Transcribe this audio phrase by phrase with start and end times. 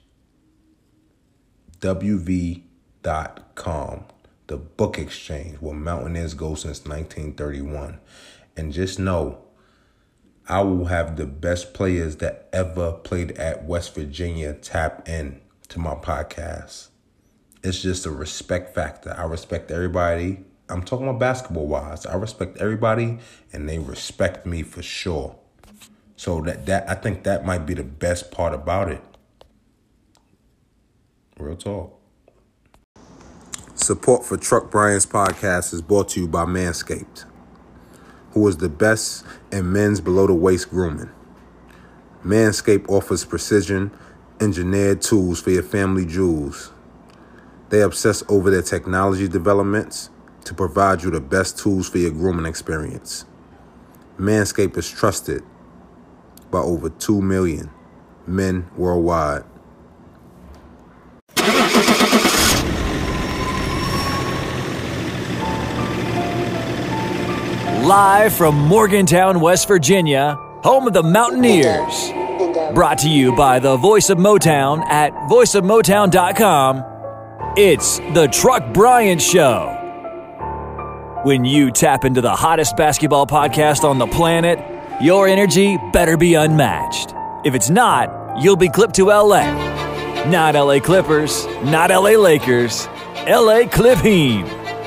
[1.80, 2.66] wv.com,
[4.48, 7.99] the book exchange where Mountaineers go since 1931.
[8.55, 9.40] And just know,
[10.49, 15.79] I will have the best players that ever played at West Virginia tap in to
[15.79, 16.87] my podcast.
[17.63, 19.13] It's just a respect factor.
[19.18, 20.46] I respect everybody.
[20.70, 22.05] I'm talking about basketball wise.
[22.05, 23.20] I respect everybody
[23.52, 25.37] and they respect me for sure.
[26.15, 29.02] So that that I think that might be the best part about it.
[31.40, 31.99] Real talk.
[33.76, 37.26] Support for Truck Bryant's podcast is brought to you by Manscaped,
[38.32, 41.12] who is the best in men's below the waist grooming.
[42.26, 43.91] Manscaped offers precision
[44.40, 46.71] engineered tools for your family jewels.
[47.70, 50.10] They obsess over their technology developments
[50.46, 53.26] to provide you the best tools for your grooming experience.
[54.18, 55.43] Manscaped is trusted
[56.49, 57.70] by over 2 million
[58.26, 59.43] men worldwide.
[67.88, 72.12] Live from Morgantown, West Virginia, home of the Mountaineers.
[72.74, 76.84] Brought to you by the Voice of Motown at voiceofmotown.com.
[77.56, 79.74] It's the Truck Bryant Show.
[81.24, 84.59] When you tap into the hottest basketball podcast on the planet,
[85.02, 87.13] your energy better be unmatched.
[87.46, 89.67] If it's not, you'll be clipped to LA.
[90.30, 92.88] Not LA Clippers, not LA Lakers,
[93.26, 94.44] LA Clipping.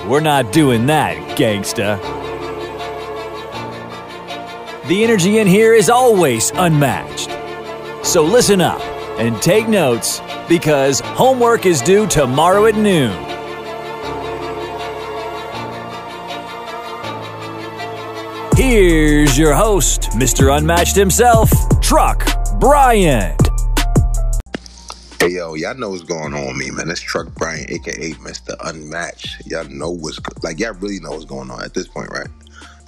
[0.06, 1.99] We're not doing that, gangsta.
[4.87, 7.31] The energy in here is always unmatched.
[8.06, 8.83] So listen up
[9.19, 13.17] and take notes because homework is due tomorrow at noon.
[18.59, 20.55] Here's your host, Mr.
[20.55, 21.50] Unmatched himself,
[21.81, 22.27] Truck
[22.61, 23.50] Bryant.
[25.31, 26.91] Hey yo, y'all know what's going on with me, man.
[26.91, 28.57] It's Truck Bryant, aka Mr.
[28.65, 29.47] Unmatched.
[29.47, 30.59] Y'all know what's like.
[30.59, 32.27] Y'all really know what's going on at this point, right?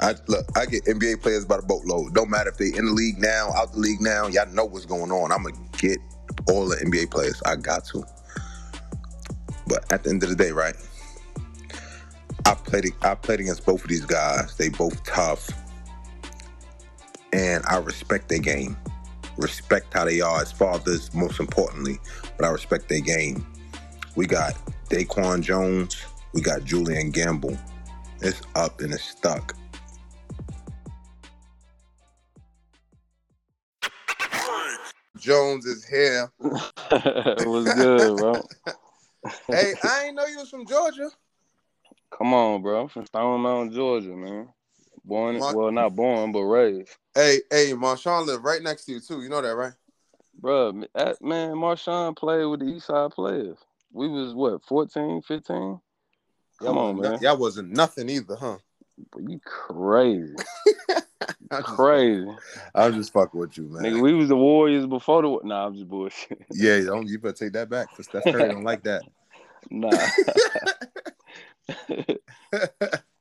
[0.01, 2.15] I look, I get NBA players by the boatload.
[2.15, 4.27] Don't matter if they in the league now, out the league now.
[4.27, 5.31] Y'all know what's going on.
[5.31, 5.99] I'm gonna get
[6.49, 7.41] all the NBA players.
[7.47, 8.05] I got to.
[9.69, 10.75] But at the end of the day, right?
[12.45, 14.57] I played I played against both of these guys.
[14.57, 15.49] They both tough.
[17.33, 18.77] And I respect their game.
[19.37, 22.01] Respect how they are as fathers, most importantly.
[22.37, 23.47] But I respect their game.
[24.17, 24.55] We got
[24.89, 26.05] DeQuan Jones.
[26.33, 27.57] We got Julian Gamble.
[28.21, 29.55] It's up and it's stuck.
[35.19, 36.31] Jones is here.
[36.39, 38.43] What's good, bro?
[39.51, 41.11] hey, I ain't know you was from Georgia.
[42.11, 42.83] Come on, bro.
[42.83, 44.49] I'm from Stone Mountain, Georgia, man.
[45.05, 46.97] Born, Mar- well, not born, but raised.
[47.15, 49.23] Hey, hey, Marshawn live right next to you too.
[49.23, 49.73] You know that, right?
[50.43, 50.89] Bro, man,
[51.55, 53.59] Marshawn played with the East Side players.
[53.93, 55.81] We was what, 14, 15?
[56.61, 57.19] Come on, man.
[57.23, 58.59] Y'all wasn't nothing either, huh?
[59.21, 60.35] you crazy.
[61.53, 62.29] I'm crazy.
[62.75, 63.85] I'm just fucking with you, man.
[63.85, 65.39] Nigga, we was the Warriors before the.
[65.45, 66.45] Nah, I'm just bullshit.
[66.51, 69.03] Yeah, don't you better take that back because Steph Curry don't like that.
[69.71, 70.07] Nah.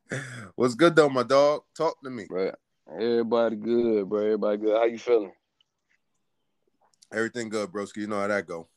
[0.55, 1.61] What's good though, my dog?
[1.75, 2.51] Talk to me, bro.
[2.91, 4.23] Everybody good, bro.
[4.23, 4.77] Everybody good.
[4.77, 5.31] How you feeling?
[7.13, 7.97] Everything good, broski.
[7.97, 8.67] You know how that go.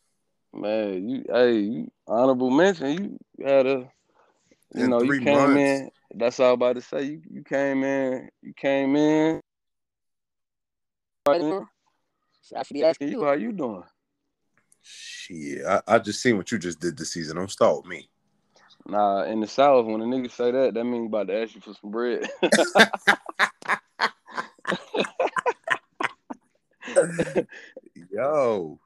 [0.53, 3.19] Man, you hey, you honorable mention.
[3.39, 3.91] You had a,
[4.75, 5.61] you in know, you came months.
[5.61, 7.05] in that's all I'm about to say.
[7.05, 9.41] You you came in, you came in.
[11.27, 13.83] I should be asking you how you doing.
[14.83, 17.37] Shit, I, I just seen what you just did this season.
[17.37, 18.11] Don't start with me.
[18.87, 21.63] Nah, in the South, when a nigga say that, that means about to ask you
[21.63, 22.29] for some bread.
[28.15, 28.79] Yo.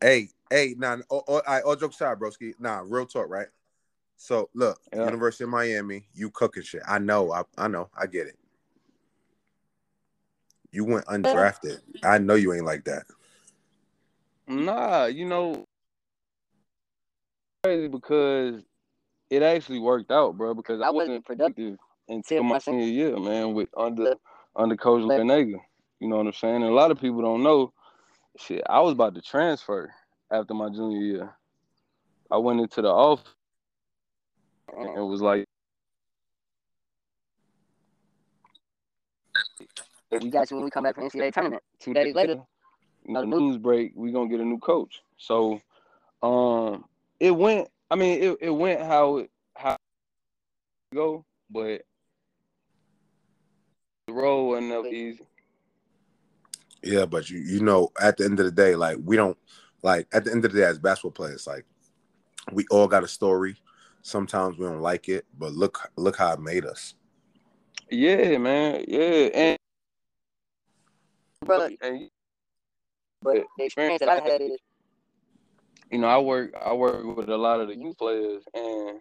[0.00, 2.52] Hey, hey, nah, all, all, all, all jokes aside, broski.
[2.60, 3.48] Nah, real talk, right?
[4.16, 5.04] So look, yeah.
[5.04, 6.82] University of Miami, you cooking shit.
[6.86, 8.38] I know, I, I know, I get it.
[10.70, 11.80] You went undrafted.
[12.04, 13.02] I know you ain't like that.
[14.46, 15.64] Nah, you know,
[17.64, 18.62] crazy because
[19.28, 20.54] it actually worked out, bro.
[20.54, 21.78] Because I wasn't productive
[22.08, 24.14] until my senior year, man, with under
[24.54, 25.58] under Coach Larranaga.
[25.98, 26.56] You know what I'm saying?
[26.56, 27.72] And a lot of people don't know.
[28.36, 29.92] Shit, I was about to transfer
[30.30, 31.34] after my junior year.
[32.30, 33.32] I went into the office
[34.76, 35.44] and it was like,
[40.10, 42.42] "We got you when we come back from NCAA tournament." Two days later,
[43.04, 45.02] know, news break, we gonna get a new coach.
[45.16, 45.60] So,
[46.22, 46.86] um,
[47.20, 47.68] it went.
[47.90, 51.82] I mean, it, it went how it how it go, but
[54.08, 55.24] the role wasn't easy.
[56.84, 59.38] Yeah, but you you know, at the end of the day, like we don't
[59.82, 61.64] like at the end of the day as basketball players, like
[62.52, 63.56] we all got a story.
[64.02, 66.94] Sometimes we don't like it, but look look how it made us.
[67.90, 68.84] Yeah, man.
[68.86, 69.58] Yeah, and
[71.44, 72.10] brother, and,
[73.22, 74.58] but the experience that I had is,
[75.90, 78.98] you know, I work I work with a lot of the youth players, and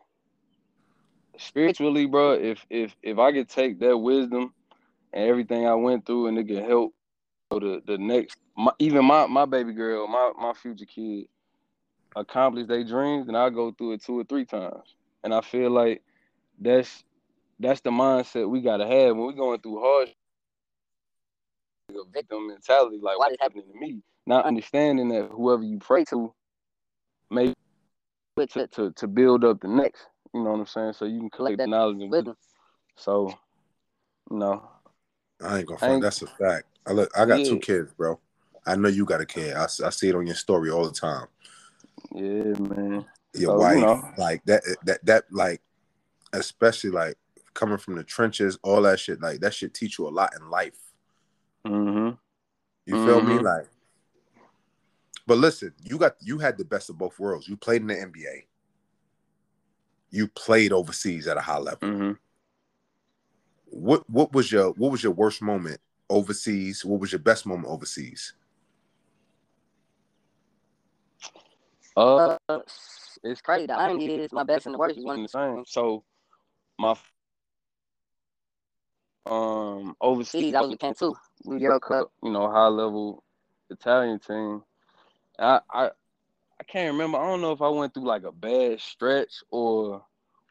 [1.38, 4.54] spiritually, bro, if if if I could take that wisdom
[5.12, 6.94] and everything I went through, and it could help
[7.60, 11.26] the the next, my, even my my baby girl, my my future kid,
[12.16, 14.96] accomplish their dreams, and I go through it two or three times.
[15.24, 16.04] And I feel like
[16.60, 17.04] that's
[17.60, 20.10] that's the mindset we gotta have when we're going through hard
[21.90, 24.02] a victim mentality, like why is happening to me?
[24.26, 26.34] Not understanding that whoever you pray to
[27.30, 27.54] maybe
[28.38, 30.08] to, to, to build up the next.
[30.34, 30.94] You know what I'm saying?
[30.94, 32.36] So you can collect that knowledge and wisdom.
[32.96, 33.34] So,
[34.32, 34.68] you know.
[35.42, 36.02] I ain't gonna front.
[36.02, 36.66] That's a fact.
[36.86, 37.12] I look.
[37.18, 37.46] I got yeah.
[37.46, 38.20] two kids, bro.
[38.66, 39.56] I know you got a kid.
[39.56, 41.28] I, I see it on your story all the time.
[42.14, 43.06] Yeah, man.
[43.34, 44.12] Your so, wife, you know.
[44.18, 45.62] like that, that, that, like,
[46.34, 47.18] especially like
[47.54, 49.22] coming from the trenches, all that shit.
[49.22, 50.78] Like that should teach you a lot in life.
[51.66, 52.10] Mm-hmm.
[52.86, 53.06] You mm-hmm.
[53.06, 53.36] feel me?
[53.36, 53.46] Mm-hmm.
[53.46, 53.68] Like,
[55.26, 57.48] but listen, you got you had the best of both worlds.
[57.48, 58.44] You played in the NBA.
[60.12, 61.90] You played overseas at a high level.
[61.90, 62.12] Mm-hmm.
[63.66, 65.80] What what was your what was your worst moment
[66.14, 66.86] overseas?
[66.86, 68.34] What was your best moment overseas?
[71.96, 72.38] Uh,
[73.24, 73.68] it's crazy.
[73.68, 75.64] The irony is my best and the worst is one and the same.
[75.68, 76.04] So,
[76.80, 76.96] my
[79.26, 81.16] um overseas, I was with too.
[81.46, 83.24] We Euro Cup, you know, high level
[83.70, 84.64] Italian team.
[85.40, 85.86] I I
[86.60, 87.18] I can't remember.
[87.18, 90.04] I don't know if I went through like a bad stretch or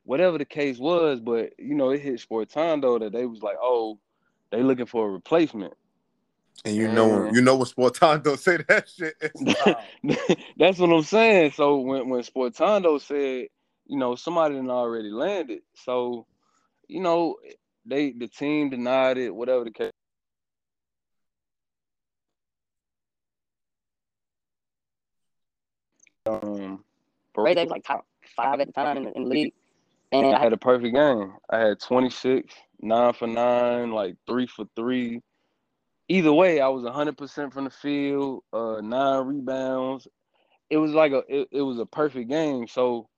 [0.05, 3.99] whatever the case was, but you know, it hit Sportando that they was like, oh,
[4.52, 5.75] they looking for a replacement.
[6.64, 9.16] And you know, you know when Sportando say that shit.
[10.56, 11.52] That's what I'm saying.
[11.52, 13.49] So when when Sportando said,
[13.87, 16.26] you know, somebody had already landed, so
[16.87, 17.37] you know,
[17.84, 19.90] they the team denied it, whatever the case.
[26.26, 26.84] Um,
[27.37, 28.06] Ray, they was like top
[28.37, 29.52] five at the time in the, in the league.
[30.12, 31.32] And I had a perfect game.
[31.50, 35.20] I had 26, nine for nine, like three for three.
[36.08, 40.06] Either way, I was 100% from the field, uh, nine rebounds.
[40.69, 42.67] It was like a it, it was a perfect game.
[42.67, 43.08] So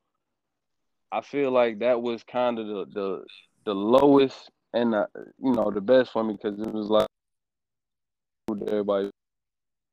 [1.11, 3.25] I feel like that was kind of the the
[3.65, 5.08] the lowest and the,
[5.41, 7.06] you know the best for me because it was like
[8.67, 9.10] everybody.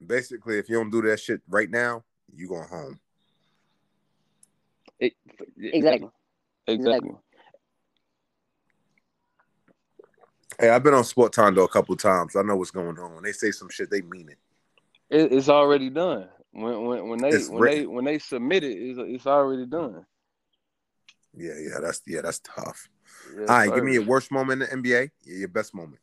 [0.06, 2.04] Basically, if you don't do that shit right now,
[2.36, 3.00] you going home.
[5.00, 5.14] It,
[5.58, 6.10] exactly.
[6.68, 7.12] Exactly.
[10.62, 12.36] Hey, I've been on Sportando a couple times.
[12.36, 13.16] I know what's going on.
[13.16, 14.38] When they say some shit, they mean it.
[15.10, 16.30] it it's already done.
[16.52, 17.80] When when when they it's when written.
[17.80, 20.06] they when they submit it, it's, it's already done.
[21.36, 22.88] Yeah, yeah, that's yeah, that's tough.
[23.36, 23.76] Yes, All right, sir.
[23.76, 25.10] give me your worst moment in the NBA.
[25.24, 26.00] Your best moment.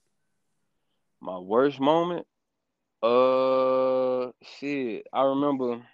[1.20, 2.26] My worst moment.
[3.00, 5.06] Uh, shit.
[5.12, 5.86] I remember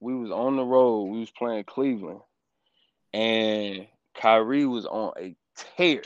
[0.00, 1.10] we was on the road.
[1.10, 2.20] We was playing Cleveland,
[3.12, 5.36] and Kyrie was on a
[5.76, 6.04] tear,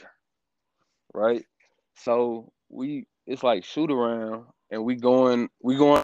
[1.14, 1.47] right?
[1.94, 6.02] So we it's like shoot around and we going we going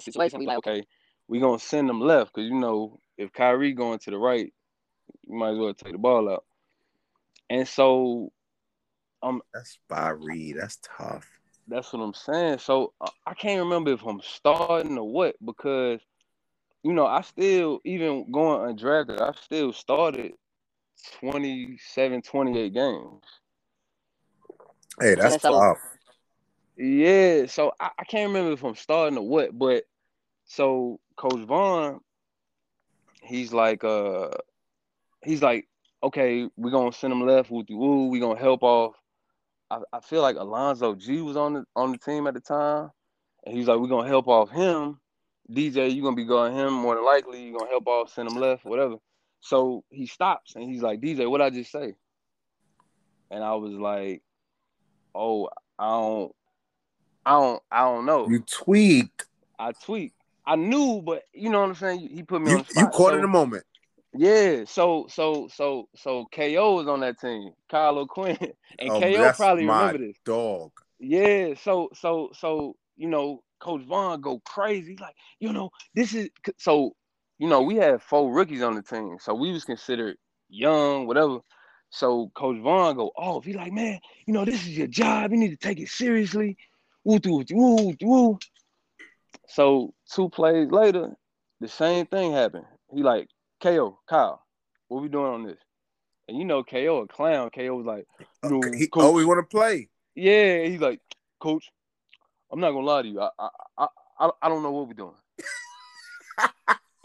[0.00, 0.84] situation we like okay
[1.28, 4.52] we gonna send them left because you know if Kyrie going to the right
[5.26, 6.44] you might as well take the ball out.
[7.50, 8.32] And so
[9.22, 10.56] um that's by read.
[10.58, 11.28] That's tough.
[11.68, 12.58] that's what I'm saying.
[12.58, 16.00] So uh, I can't remember if I'm starting or what because
[16.84, 20.34] you know, I still, even going undrafted, I still started
[21.20, 23.22] 27, 28 games.
[25.00, 25.78] Hey, that's so, tough.
[26.76, 29.84] Yeah, so I, I, can't remember if I'm starting or what, but
[30.44, 32.00] so Coach Vaughn,
[33.22, 34.30] he's like, uh,
[35.22, 35.68] he's like,
[36.02, 38.94] okay, we're gonna send him left, woo woo, we're gonna help off.
[39.70, 42.90] I, I feel like Alonzo G was on the on the team at the time,
[43.44, 45.00] and he's like, we're gonna help off him.
[45.50, 48.36] DJ, you're gonna be going him more than likely, you're gonna help off, send him
[48.36, 48.96] left, whatever.
[49.40, 51.94] So he stops and he's like, DJ, what I just say?
[53.30, 54.22] And I was like,
[55.14, 56.32] Oh, I don't
[57.26, 58.28] I don't I don't know.
[58.28, 59.26] You tweaked.
[59.58, 60.16] I tweaked.
[60.46, 62.08] I knew, but you know what I'm saying?
[62.12, 62.82] He put me You, on the spot.
[62.82, 63.64] you caught so, in a moment.
[64.16, 68.36] Yeah, so so so so KO was on that team, Kyle O'Quinn,
[68.78, 70.16] and Oh, KO probably remember this.
[70.24, 70.70] Dog.
[71.00, 76.28] Yeah, so so so you know, Coach Vaughn go crazy, like you know, this is
[76.58, 76.94] so
[77.38, 80.16] you know we had four rookies on the team, so we was considered
[80.48, 81.38] young, whatever.
[81.94, 83.44] So Coach Vaughn go off.
[83.44, 85.30] He like, man, you know, this is your job.
[85.30, 86.56] You need to take it seriously.
[87.04, 88.38] Woo, woo, woo, woo.
[89.46, 91.16] So two plays later,
[91.60, 92.64] the same thing happened.
[92.92, 93.28] He like,
[93.62, 94.42] KO, Kyle,
[94.88, 95.58] what we doing on this?
[96.26, 97.50] And you know, KO a clown.
[97.50, 98.06] KO was like,
[98.42, 99.88] you know, He oh, coach, always want to play.
[100.16, 100.64] yeah.
[100.64, 100.98] He's like,
[101.38, 101.70] Coach,
[102.50, 103.20] I'm not gonna lie to you.
[103.20, 103.48] I I
[103.78, 103.86] I,
[104.18, 105.14] I, I don't know what we're doing.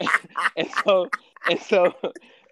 [0.56, 1.08] and so
[1.48, 1.94] and so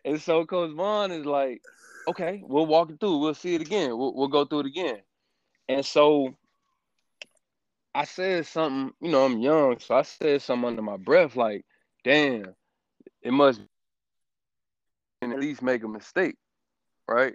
[0.05, 1.63] and so Coach Vaughn is like,
[2.09, 3.19] okay, we'll walk it through.
[3.19, 3.97] We'll see it again.
[3.97, 4.99] We'll, we'll go through it again.
[5.69, 6.35] And so
[7.95, 11.65] I said something, you know, I'm young, so I said something under my breath, like,
[12.05, 12.55] damn,
[13.23, 13.61] it must
[15.21, 16.37] and at least make a mistake,
[17.09, 17.35] right?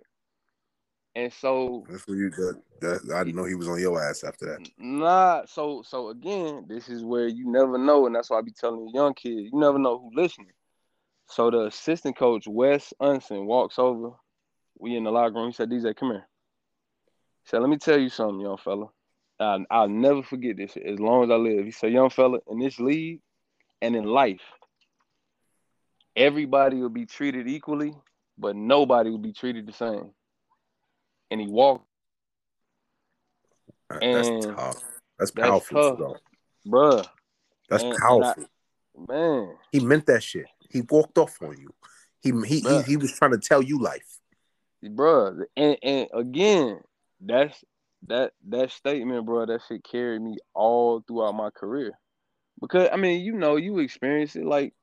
[1.16, 4.24] And so That's what you that, that I didn't know he was on your ass
[4.24, 4.70] after that.
[4.80, 8.52] Nah, so so again, this is where you never know, and that's why I be
[8.52, 10.54] telling young kids, you never know who listening.
[11.28, 14.12] So the assistant coach, Wes Unseld, walks over.
[14.84, 15.48] We in the locker room.
[15.48, 16.28] He said, DJ, come here.
[17.46, 18.88] He said, let me tell you something, young fella.
[19.40, 21.64] I, I'll never forget this as long as I live.
[21.64, 23.22] He said, young fella, in this league
[23.82, 24.42] and in life,
[26.18, 27.96] everybody will be treated equally,
[28.38, 30.12] but nobody will be treated the same.
[31.32, 31.88] And he walked,
[33.90, 34.84] Uh, That's tough.
[35.18, 35.98] That's that's powerful, tough.
[35.98, 36.18] though.
[36.68, 37.08] bruh,
[37.70, 38.44] That's And- and powerful.
[39.08, 39.56] man.
[39.72, 40.48] he meant that shit.
[40.70, 41.74] He walked off on you.
[42.20, 44.13] He he, he he was trying to tell you life.
[44.84, 46.82] Bruh, and and again,
[47.22, 47.64] that's
[48.08, 49.46] that that statement, bro.
[49.46, 51.98] That shit carried me all throughout my career.
[52.60, 54.46] Because I mean, you know, you experience it.
[54.46, 54.74] Like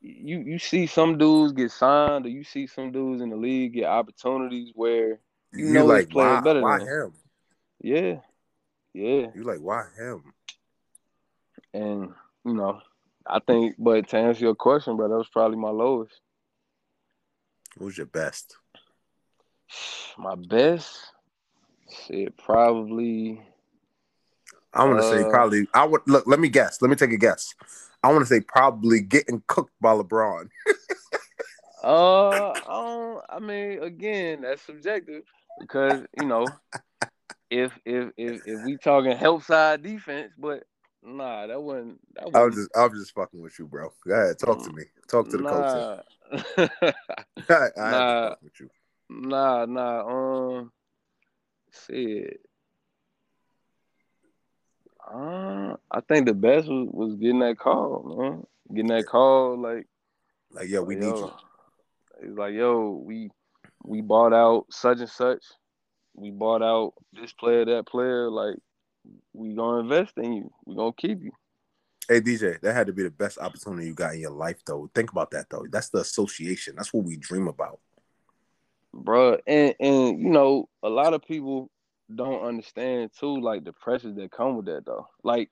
[0.00, 3.74] you you see some dudes get signed, or you see some dudes in the league
[3.74, 5.20] get opportunities where
[5.52, 7.14] You You know like why better why than him?
[7.80, 8.20] yeah,
[8.94, 10.34] yeah, You like why him?
[11.74, 12.12] and
[12.44, 12.80] you know,
[13.26, 13.76] I think.
[13.78, 16.20] But to answer your question, bro, that was probably my lowest.
[17.78, 18.59] Who's your best?
[20.18, 21.12] My best,
[22.06, 23.42] shit, probably.
[24.72, 25.66] I want to say Uh, probably.
[25.74, 26.26] I would look.
[26.26, 26.80] Let me guess.
[26.80, 27.54] Let me take a guess.
[28.02, 30.48] I want to say probably getting cooked by LeBron.
[31.82, 33.20] Uh, I.
[33.30, 35.22] I mean, again, that's subjective
[35.58, 36.52] because you know,
[37.50, 40.64] if if if if we talking help side defense, but
[41.02, 42.00] nah, that wasn't.
[42.14, 43.92] That I was just I was just fucking with you, bro.
[44.06, 44.84] Go ahead, talk to me.
[45.08, 45.66] Talk to the coach.
[45.66, 46.92] nah,
[47.48, 48.34] I, I to Nah.
[48.42, 48.68] with you.
[49.10, 50.06] Nah, nah.
[50.06, 50.72] Um,
[51.86, 52.40] shit.
[55.12, 58.46] Uh, I think the best was, was getting that call, man.
[58.74, 59.86] Getting that call, like.
[60.52, 62.28] Like, yeah, we Like, need yo, you.
[62.28, 63.30] It's like, yo, we
[63.84, 65.44] we bought out such and such.
[66.14, 68.30] We bought out this player, that player.
[68.30, 68.56] Like,
[69.32, 70.50] we gonna invest in you.
[70.66, 71.32] We gonna keep you,
[72.10, 74.90] Hey DJ, that had to be the best opportunity you got in your life, though.
[74.96, 75.64] Think about that, though.
[75.70, 76.74] That's the association.
[76.76, 77.78] That's what we dream about.
[78.94, 79.38] Bruh.
[79.46, 81.70] And and you know, a lot of people
[82.14, 85.06] don't understand too, like the pressures that come with that, though.
[85.22, 85.50] Like,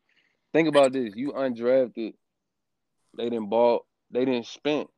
[0.53, 2.15] think about this: you undrafted,
[3.17, 4.89] they didn't bought, they didn't spend,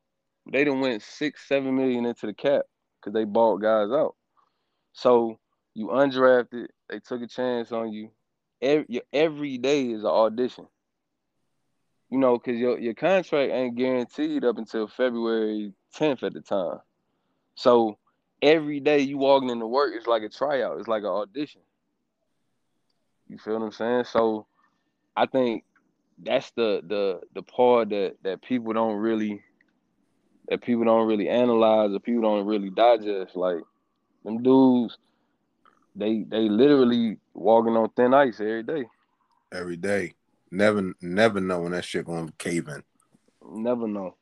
[0.50, 2.62] they didn't went six, seven million into the cap
[3.00, 4.14] because they bought guys out.
[4.92, 5.38] So
[5.74, 8.10] you undrafted, they took a chance on you.
[8.62, 10.66] Every your, every day is an audition.
[12.10, 16.78] You know, because your your contract ain't guaranteed up until February 10th at the time.
[17.54, 17.98] So
[18.42, 20.78] every day you walking into work is like a tryout.
[20.78, 21.60] It's like an audition.
[23.28, 24.04] You feel what I'm saying?
[24.04, 24.46] So
[25.16, 25.64] I think
[26.22, 29.42] that's the the the part that that people don't really
[30.48, 33.36] that people don't really analyze or people don't really digest.
[33.36, 33.62] Like
[34.24, 34.98] them dudes,
[35.94, 38.84] they they literally walking on thin ice every day.
[39.52, 40.14] Every day.
[40.52, 42.82] Never, never know when that shit gonna cave in.
[43.48, 44.16] Never know.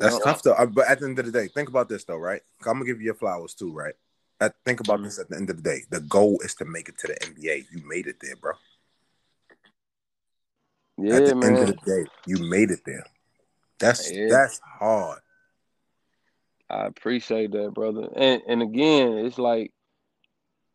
[0.00, 0.24] That's You know?
[0.24, 0.54] tough though.
[0.54, 2.40] Uh, But at the end of the day, think about this though, right?
[2.66, 3.94] I'm gonna give you your flowers too, right?
[4.40, 5.04] At, think about Mhm.
[5.04, 5.84] this at the end of the day.
[5.90, 7.66] The goal is to make it to the NBA.
[7.70, 8.54] You made it there, bro.
[10.96, 11.52] Yeah, at the man.
[11.52, 13.04] end of the day, you made it there.
[13.78, 14.28] That's Yeah.
[14.28, 15.20] that's hard.
[16.70, 18.08] I appreciate that, brother.
[18.16, 19.74] And and again, it's like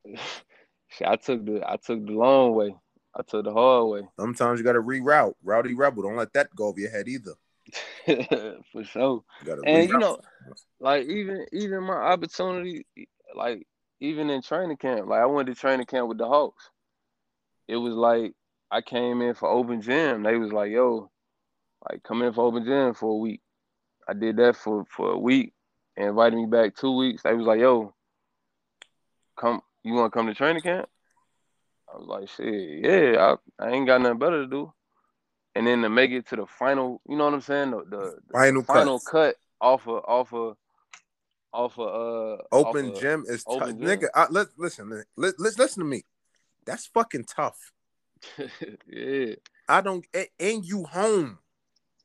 [1.03, 2.75] I took the I took the long way.
[3.15, 4.07] I took the hard way.
[4.19, 5.35] Sometimes you gotta reroute.
[5.41, 6.03] Rowdy rebel.
[6.03, 7.33] Don't let that go over your head either.
[8.71, 9.23] For sure.
[9.45, 10.19] You and you know,
[10.79, 12.85] like even even my opportunity,
[13.35, 13.65] like
[13.99, 16.69] even in training camp, like I went to training camp with the Hawks.
[17.67, 18.33] It was like
[18.69, 20.23] I came in for open gym.
[20.23, 21.09] They was like, yo,
[21.89, 23.41] like come in for open gym for a week.
[24.07, 25.53] I did that for for a week
[25.97, 27.23] and invited me back two weeks.
[27.23, 27.93] They was like, yo,
[29.39, 30.87] come you wanna come to training camp?
[31.91, 34.73] I was like, shit, yeah, I, I ain't got nothing better to do.
[35.55, 37.71] And then to make it to the final, you know what I'm saying?
[37.71, 40.57] The, the, final, the final cut off of off of
[41.53, 43.69] off of uh open off gym is tough.
[43.69, 46.03] Nigga, I, let listen, let, let's listen to me.
[46.65, 47.71] That's fucking tough.
[48.87, 49.35] yeah.
[49.69, 50.05] I don't
[50.39, 51.39] and you home.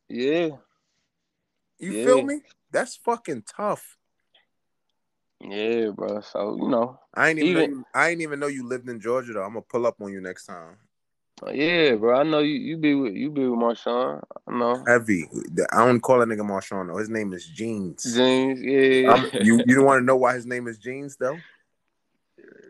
[0.08, 0.50] Yeah.
[1.80, 2.04] You yeah.
[2.04, 2.42] feel me?
[2.70, 3.96] That's fucking tough.
[5.40, 6.20] Yeah, bro.
[6.20, 9.00] So you know, I ain't even, even know I ain't even know you lived in
[9.00, 9.42] Georgia though.
[9.42, 10.76] I'm gonna pull up on you next time.
[11.46, 12.18] Uh, yeah, bro.
[12.18, 12.54] I know you.
[12.54, 14.22] You be with you be with Marshawn.
[14.46, 14.84] I know.
[14.86, 15.26] Heavy.
[15.72, 16.98] I don't call a nigga Marshawn though.
[16.98, 18.14] His name is Jeans.
[18.14, 18.60] Jeans.
[18.60, 19.12] Yeah.
[19.12, 21.38] I'm, you you don't want to know why his name is Jeans though?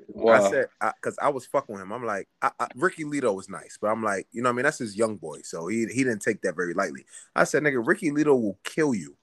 [0.09, 0.33] Wow.
[0.33, 1.93] I said because I, I, was fucking with him.
[1.93, 4.65] I'm like I, I, Ricky Lito was nice, but I'm like you know I mean
[4.65, 7.05] that's his young boy, so he he didn't take that very lightly.
[7.35, 9.17] I said nigga Ricky Lito will kill you.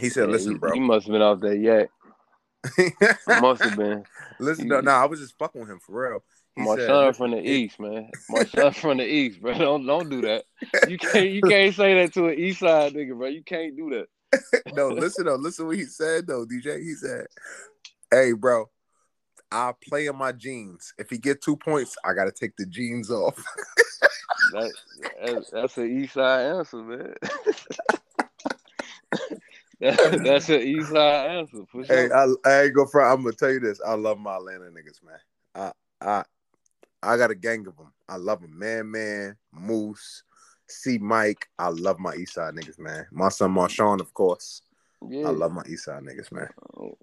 [0.00, 1.90] He said, "Listen, bro, he must have been off there yet."
[3.40, 4.04] Must have been.
[4.40, 6.24] Listen, no, no, I was just fucking with him for real.
[6.56, 8.10] He my said, son from the east, man.
[8.28, 9.54] My son from the east, bro.
[9.54, 10.44] Don't don't do that.
[10.86, 13.26] You can't you can't say that to an east side nigga, bro.
[13.26, 14.06] You can't do that.
[14.74, 15.34] no, listen though.
[15.34, 16.80] Listen what he said though, DJ.
[16.80, 17.26] He said,
[18.10, 18.70] "Hey, bro,
[19.50, 20.94] I'll play in my jeans.
[20.96, 23.36] If he get two points, I gotta take the jeans off."
[24.52, 24.72] that,
[25.20, 27.14] that, that's an east side answer, man.
[29.80, 31.64] That's an east side answer.
[31.86, 33.12] Hey, I, I ain't go front.
[33.12, 33.80] I'm gonna tell you this.
[33.84, 35.18] I love my Atlanta niggas, man.
[35.54, 36.24] I I
[37.04, 37.92] I got a gang of them.
[38.08, 38.58] I love them.
[38.58, 40.22] Man, man, Moose,
[40.68, 41.48] C Mike.
[41.58, 43.06] I love my east side niggas, man.
[43.12, 44.62] My son Marshawn, of course.
[45.08, 45.28] Yeah.
[45.28, 46.48] I love my east side niggas, man.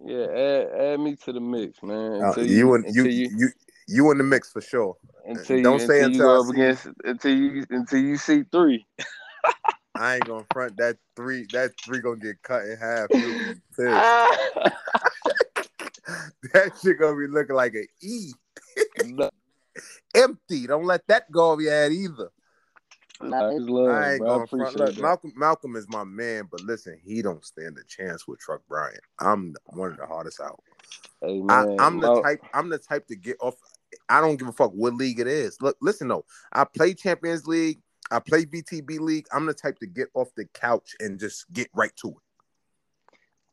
[0.05, 2.23] Yeah, add, add me to the mix, man.
[2.23, 3.49] Uh, you, you, and you, you, you
[3.87, 4.97] you in the mix for sure.
[5.25, 8.85] Until Don't you, say until, until you against until you until you see three.
[9.95, 11.45] I ain't gonna front that three.
[11.51, 13.09] That three gonna get cut in half.
[16.53, 18.31] that shit gonna be looking like an E.
[20.15, 20.67] Empty.
[20.67, 22.29] Don't let that go over your head either.
[23.69, 24.45] love, I ain't bro.
[24.45, 24.75] gonna front.
[24.75, 28.61] Look, Malcolm, Malcolm is my man, but listen, he don't stand a chance with Truck
[28.67, 29.01] Bryant.
[29.19, 30.61] I'm one of the hardest out.
[31.21, 32.41] Hey, man, I, am the type.
[32.53, 33.55] I'm the type to get off.
[34.09, 35.57] I don't give a fuck what league it is.
[35.61, 36.25] Look, listen though.
[36.51, 37.81] I play Champions League.
[38.09, 39.27] I play BTB League.
[39.31, 42.15] I'm the type to get off the couch and just get right to it.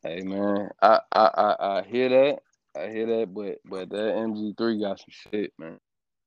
[0.02, 2.38] Hey man, I I I, I hear that.
[2.76, 5.78] I hear that, but but that MG3 got some shit, man.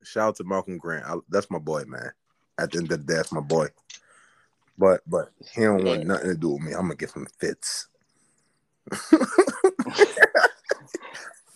[0.04, 1.06] Shout out to Malcolm Grant.
[1.06, 2.12] I, that's my boy, man.
[2.58, 3.68] At the end of the day, that's my boy.
[4.78, 6.72] But but he don't want nothing to do with me.
[6.72, 7.88] I'm gonna give him fits.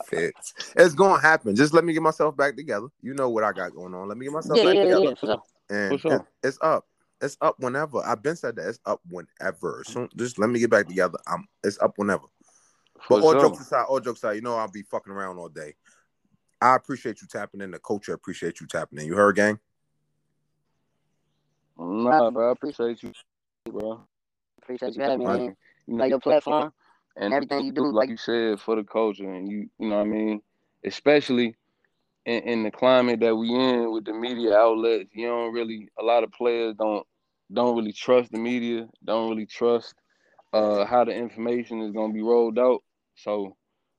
[0.07, 0.55] fits.
[0.77, 1.57] It's gonna happen.
[1.57, 2.89] Just let me get myself back together.
[3.03, 4.09] You know what I got going on.
[4.09, 5.15] Let me get myself yeah, back yeah, together.
[5.23, 5.37] Yeah,
[5.71, 6.13] and sure.
[6.13, 6.87] it, it's up.
[7.21, 8.03] It's up whenever.
[8.05, 9.83] I've been said that it's up whenever.
[9.87, 11.19] So just let me get back together.
[11.27, 11.47] I'm.
[11.65, 12.27] It's up whenever.
[13.03, 13.41] For but all sure.
[13.43, 15.75] jokes aside, all jokes aside, you know I'll be fucking around all day.
[16.61, 17.71] I appreciate you tapping in.
[17.71, 19.07] The culture appreciate you tapping in.
[19.07, 19.59] You heard, gang?
[21.79, 22.49] Nah, bro.
[22.49, 23.13] I appreciate you,
[23.71, 24.01] bro.
[24.63, 25.51] Appreciate you having me.
[25.87, 26.73] You know your platform
[27.17, 30.07] and everything you do, like you said, for the culture, and you, you know what
[30.07, 30.43] I mean.
[30.85, 31.55] Especially
[32.25, 36.03] in, in, the climate that we in with the media outlets, you don't really a
[36.03, 37.07] lot of players don't
[37.53, 39.95] don't really trust the media, don't really trust
[40.53, 42.83] uh, how the information is gonna be rolled out.
[43.15, 43.57] So,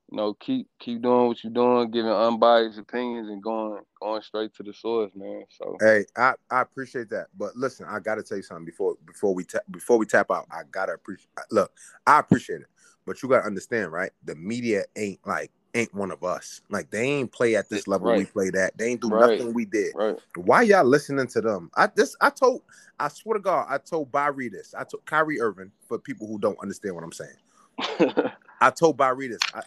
[0.10, 4.54] you know, keep keep doing what you're doing, giving unbiased opinions and going going straight
[4.56, 5.43] to the source, man.
[5.50, 7.28] So hey, I, I appreciate that.
[7.38, 10.48] But listen, I gotta tell you something before before we tap before we tap out.
[10.52, 11.72] I gotta appreciate look,
[12.06, 12.67] I appreciate it.
[13.06, 14.12] But you gotta understand, right?
[14.24, 16.62] The media ain't like ain't one of us.
[16.70, 18.20] Like they ain't play at this level right.
[18.20, 18.78] we played at.
[18.78, 19.38] They ain't do right.
[19.38, 19.91] nothing we did.
[19.93, 20.15] Right.
[20.38, 21.70] Why y'all listening to them?
[21.76, 22.62] I this I told
[22.98, 24.74] I swear to God, I told Byrie this.
[24.74, 27.36] I told Kyrie Irving for people who don't understand what I'm saying.
[28.62, 29.39] I told Byrie this.
[29.54, 29.62] I,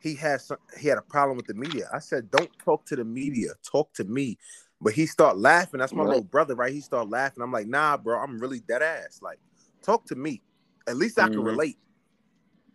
[0.00, 1.88] he had some, he had a problem with the media.
[1.92, 4.38] I said, don't talk to the media, talk to me.
[4.80, 5.78] But he start laughing.
[5.78, 6.08] That's my right.
[6.08, 6.72] little brother, right?
[6.72, 7.42] He start laughing.
[7.42, 9.20] I'm like, nah, bro, I'm really dead ass.
[9.22, 9.38] Like,
[9.82, 10.40] talk to me.
[10.88, 11.42] At least I can mm-hmm.
[11.42, 11.78] relate.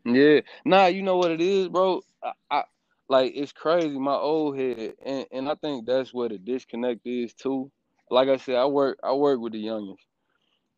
[0.05, 0.41] Yeah.
[0.65, 2.01] Nah, you know what it is, bro.
[2.23, 2.63] I, I
[3.09, 3.97] like it's crazy.
[3.97, 7.71] My old head, and, and I think that's where the disconnect is too.
[8.11, 10.05] Like I said, I work I work with the youngest,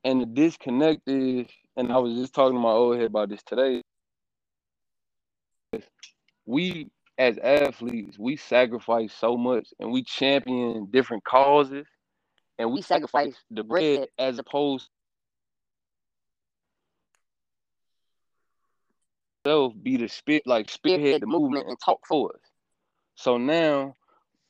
[0.05, 3.43] and the disconnect is, and I was just talking to my old head about this
[3.43, 3.81] today.
[6.47, 11.85] We as athletes, we sacrifice so much and we champion different causes
[12.57, 14.89] and we sacrifice the bread as opposed
[19.43, 22.41] to be the spit like spearhead the movement and talk for us.
[23.15, 23.95] So now,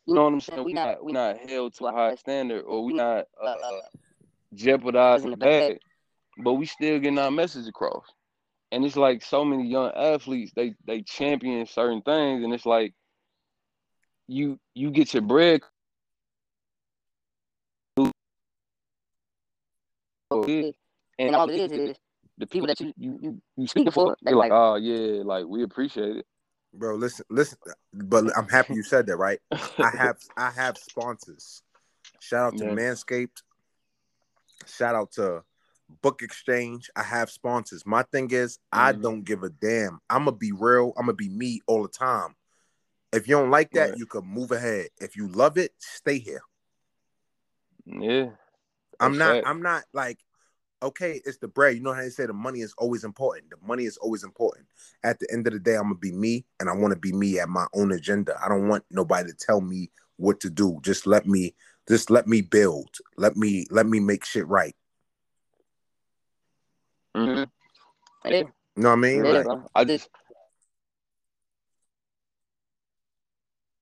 [0.06, 0.64] you know what I'm saying?
[0.64, 3.72] We not we not held to a high standard or we not uh, uh,
[4.54, 5.80] jeopardizing the bag,
[6.40, 8.06] but we still getting our message across.
[8.72, 12.94] And it's like so many young athletes, they they champion certain things, and it's like
[14.28, 15.62] you you get your bread
[21.20, 21.98] and all it is is
[22.38, 25.64] the people that you you you, you speaking for, they're like, oh yeah, like we
[25.64, 26.26] appreciate it.
[26.74, 27.58] Bro, listen, listen,
[27.94, 29.40] but I'm happy you said that, right?
[29.52, 31.64] I have I have sponsors.
[32.20, 32.72] Shout out to Yeah.
[32.72, 33.42] Manscaped.
[34.68, 35.44] Shout out to
[36.02, 36.90] Book Exchange.
[36.96, 37.86] I have sponsors.
[37.86, 39.02] My thing is, I Mhm.
[39.02, 40.00] don't give a damn.
[40.10, 40.94] I'm gonna be real.
[40.98, 42.36] I'm gonna be me all the time.
[43.14, 43.98] If you don't like that, Right.
[43.98, 44.90] you can move ahead.
[45.00, 46.42] If you love it, stay here.
[47.86, 48.32] Yeah.
[49.00, 49.36] I'm not.
[49.36, 49.48] fact.
[49.48, 50.20] I'm not like.
[50.84, 51.76] Okay, it's the bread.
[51.76, 53.50] You know how they say the money is always important.
[53.50, 54.68] The money is always important.
[55.04, 57.12] At the end of the day, I'm gonna be me, and I want to be
[57.12, 58.40] me at my own agenda.
[58.44, 60.80] I don't want nobody to tell me what to do.
[60.84, 61.56] Just let me.
[61.88, 62.96] Just let me build.
[63.16, 63.66] Let me.
[63.72, 64.76] Let me make shit right.
[67.18, 67.48] Mhm.
[68.26, 68.32] Yeah.
[68.32, 68.44] You
[68.84, 69.26] know what I mean?
[69.26, 69.64] Yeah, Like, bro.
[69.74, 70.10] I just,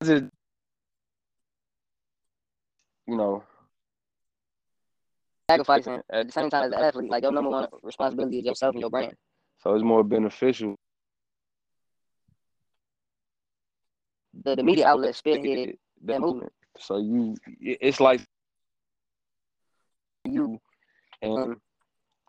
[0.01, 0.25] I just,
[3.07, 3.43] you know,
[5.49, 8.73] Sacrificing at the same time as an athlete, like your number one responsibility is yourself
[8.73, 9.13] and your brand.
[9.59, 10.75] so it's more beneficial.
[14.43, 16.51] The, the media outlet spearheaded that movement.
[16.79, 18.21] So you, it's like
[20.25, 20.59] you
[21.21, 21.55] and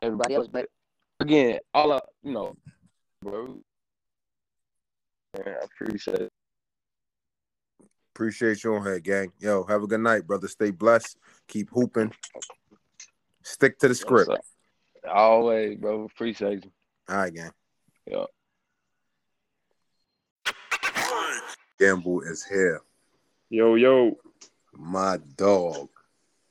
[0.03, 0.49] everybody else.
[0.49, 0.69] But
[1.21, 2.57] again, all I, you know,
[3.23, 3.59] bro,
[5.35, 6.33] man, I appreciate it.
[8.15, 9.33] appreciate you on here, gang.
[9.39, 10.49] Yo, have a good night, brother.
[10.49, 11.19] Stay blessed.
[11.49, 12.13] Keep hooping.
[13.43, 14.31] Stick to the script.
[15.09, 16.05] Always, bro.
[16.05, 16.71] Appreciate you.
[17.09, 17.51] All right, gang.
[18.07, 18.25] Yeah.
[21.79, 22.81] Gamble is here.
[23.51, 24.17] Yo, yo,
[24.73, 25.89] My dog.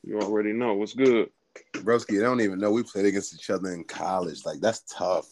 [0.03, 1.29] you already know what's good.
[1.73, 4.45] Broski, they don't even know we played against each other in college.
[4.45, 5.27] Like, that's tough.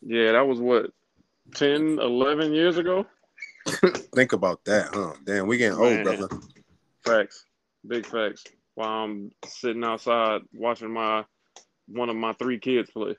[0.00, 0.90] Yeah, that was what
[1.54, 3.06] 10, 11 years ago.
[4.14, 5.14] Think about that, huh?
[5.24, 6.06] Damn, we getting Man.
[6.06, 6.28] old, brother.
[7.04, 7.44] Facts,
[7.86, 8.44] big facts.
[8.74, 11.24] While I'm sitting outside watching my
[11.88, 13.16] one of my three kids play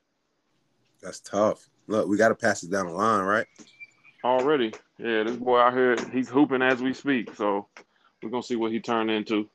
[1.01, 1.67] That's tough.
[1.87, 3.47] Look, we got to pass it down the line, right?
[4.23, 4.73] already.
[4.97, 7.35] Yeah, this boy out here, he's hooping as we speak.
[7.35, 7.67] So
[8.21, 9.49] we're gonna see what he turned into.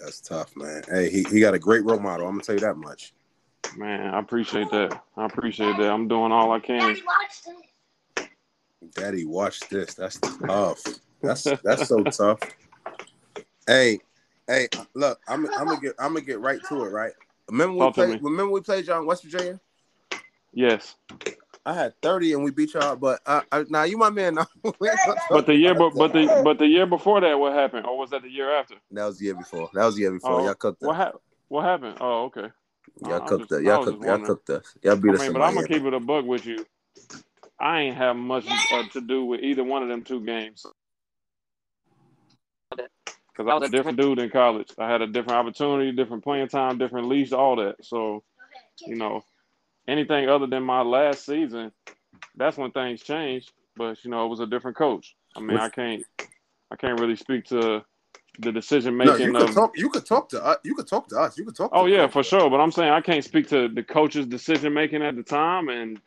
[0.00, 0.82] That's tough, man.
[0.88, 2.26] Hey, he, he got a great role model.
[2.26, 3.14] I'm gonna tell you that much.
[3.76, 5.02] Man, I appreciate that.
[5.16, 5.90] I appreciate that.
[5.90, 6.96] I'm doing all I can.
[8.92, 9.94] Daddy, watch this.
[9.94, 10.82] That's tough.
[11.22, 12.40] That's that's so tough.
[13.66, 13.98] Hey,
[14.46, 17.12] hey, look, I'm I'm gonna get I'm gonna get right to it, right?
[17.48, 18.22] Remember we Talk played.
[18.22, 19.58] Remember we played y'all West Virginia.
[20.52, 20.96] Yes,
[21.66, 24.34] I had 30 and we beat y'all, but uh, uh, now you my man.
[24.34, 24.46] Now.
[24.78, 27.38] We ain't gonna talk but the year, but but the but the year before that,
[27.38, 27.86] what happened?
[27.86, 28.74] Or was that the year after?
[28.90, 29.70] that was the year before.
[29.72, 30.40] That was the year before.
[30.40, 30.96] Oh, y'all cooked What us.
[30.96, 31.20] happened?
[31.48, 31.96] What happened?
[32.00, 32.48] Oh, okay.
[33.02, 33.62] Y'all I'm cooked just- us.
[33.62, 34.04] Y'all cooked.
[34.04, 34.76] Y'all cooked us.
[34.82, 36.66] Y'all beat I us mean, but I'm gonna keep it a bug with you.
[37.58, 40.66] I ain't have much uh, to do with either one of them two games.
[42.70, 44.70] Because I was a different dude in college.
[44.78, 47.76] I had a different opportunity, different playing time, different leash, all that.
[47.84, 48.22] So,
[48.86, 49.22] you know,
[49.88, 51.72] anything other than my last season,
[52.36, 53.52] that's when things changed.
[53.76, 55.16] But you know, it was a different coach.
[55.36, 56.04] I mean, I can't,
[56.70, 57.82] I can't really speak to
[58.38, 59.72] the decision No, making you could talk.
[59.76, 60.58] You could talk to us.
[60.64, 61.38] You could talk to us.
[61.38, 61.70] You could talk.
[61.72, 62.50] Oh yeah, for sure.
[62.50, 66.00] But I'm saying I can't speak to the coach's decision making at the time, and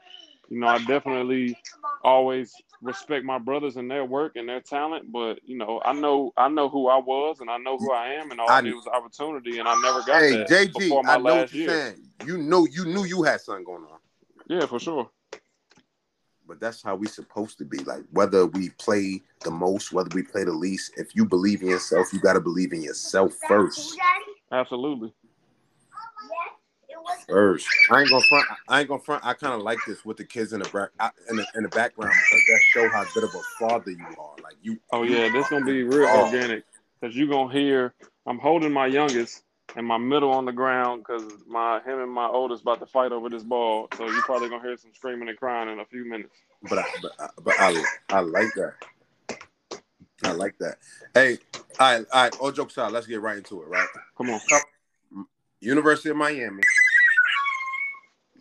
[0.50, 1.58] you know I definitely
[2.04, 5.12] always respect my brothers and their work and their talent.
[5.12, 8.14] But you know I know I know who I was and I know who I
[8.14, 11.04] am, and all I- I was opportunity, and I never got Hey, that JG, before
[11.04, 11.82] my I know what last you're year.
[11.82, 12.12] saying.
[12.26, 14.00] You know, you knew you had something going on.
[14.48, 15.10] Yeah, for sure.
[16.48, 17.80] But that's how we supposed to be.
[17.80, 21.68] Like whether we play the most, whether we play the least, if you believe in
[21.68, 23.98] yourself, you gotta believe in yourself first.
[24.52, 25.14] Absolutely.
[27.28, 27.68] First.
[27.92, 28.48] I ain't gonna front.
[28.68, 29.26] I ain't gonna front.
[29.26, 31.70] I kind of like this with the kids in the back in the, in the
[31.70, 34.36] background because that show how good of a father you are.
[34.44, 34.80] Like you.
[34.92, 36.26] Oh yeah, this gonna be real Oh.
[36.26, 36.64] organic
[37.00, 37.94] because you gonna hear
[38.26, 39.44] I'm holding my youngest
[39.76, 43.12] and my middle on the ground because my him and my oldest about to fight
[43.12, 43.88] over this ball.
[43.98, 46.36] So you probably gonna hear some screaming and crying in a few minutes.
[46.64, 48.74] But I, but I, but I, I like that.
[50.24, 50.78] I like that.
[51.14, 52.38] Hey, all right, all right.
[52.40, 53.68] All jokes aside, let's get right into it.
[53.68, 53.88] Right.
[54.18, 54.40] Come on.
[55.60, 56.64] University of Miami.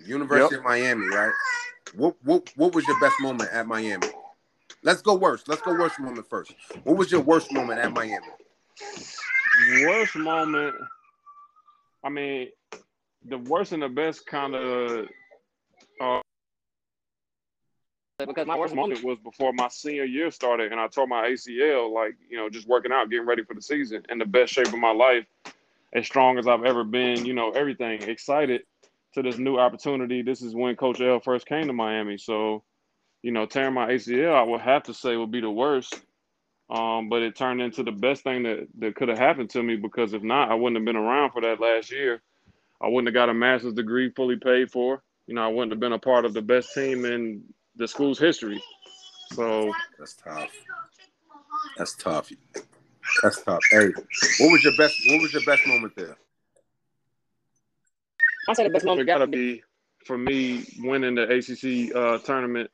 [0.07, 1.33] University of Miami, right?
[1.95, 4.09] What what what was your best moment at Miami?
[4.83, 5.49] Let's go worst.
[5.49, 6.55] Let's go worst moment first.
[6.85, 8.27] What was your worst moment at Miami?
[9.83, 10.75] Worst moment.
[12.05, 12.49] I mean,
[13.25, 15.09] the worst and the best kind of.
[16.01, 16.21] Uh,
[18.19, 21.93] because my worst moment was before my senior year started, and I tore my ACL.
[21.93, 24.69] Like you know, just working out, getting ready for the season, in the best shape
[24.69, 25.27] of my life,
[25.93, 27.25] as strong as I've ever been.
[27.25, 28.63] You know, everything excited
[29.17, 30.23] to this new opportunity.
[30.23, 32.63] This is when Coach L first came to Miami, so
[33.23, 36.01] you know, tearing my ACL, I would have to say would be the worst.
[36.71, 39.77] Um, but it turned into the best thing that, that could have happened to me
[39.77, 42.23] because if not, I wouldn't have been around for that last year.
[42.81, 45.03] I wouldn't have got a master's degree fully paid for.
[45.27, 47.43] You know, I wouldn't have been a part of the best team in
[47.77, 48.63] the school's history.
[49.33, 50.51] So that's tough.
[51.79, 52.31] That's tough.
[53.23, 53.61] That's tough.
[53.71, 53.89] Hey,
[54.41, 54.95] what was your best?
[55.09, 56.17] What was your best moment there?
[58.49, 59.63] I said the best moment got to be
[60.05, 62.71] for me winning the ACC uh, tournament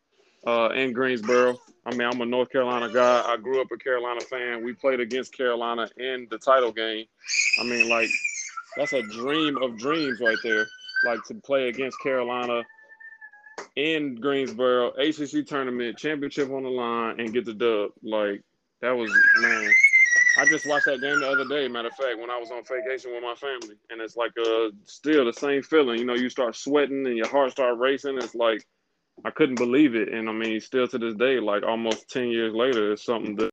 [0.47, 1.57] uh, in Greensboro.
[1.85, 3.23] I mean, I'm a North Carolina guy.
[3.27, 4.65] I grew up a Carolina fan.
[4.65, 7.07] We played against Carolina in the title game.
[7.61, 8.09] I mean, like
[8.77, 10.67] that's a dream of dreams right there.
[11.05, 12.63] Like to play against Carolina
[13.77, 17.91] in Greensboro, ACC tournament, championship on the line, and get the dub.
[18.03, 18.43] Like
[18.81, 19.71] that was man.
[20.39, 21.69] I just watched that game the other day.
[21.69, 24.71] Matter of fact, when I was on vacation with my family, and it's like uh
[24.85, 25.99] still the same feeling.
[25.99, 28.17] You know, you start sweating and your heart start racing.
[28.17, 28.67] It's like
[29.25, 32.55] I couldn't believe it, and I mean, still to this day, like almost ten years
[32.55, 33.51] later, it's something that.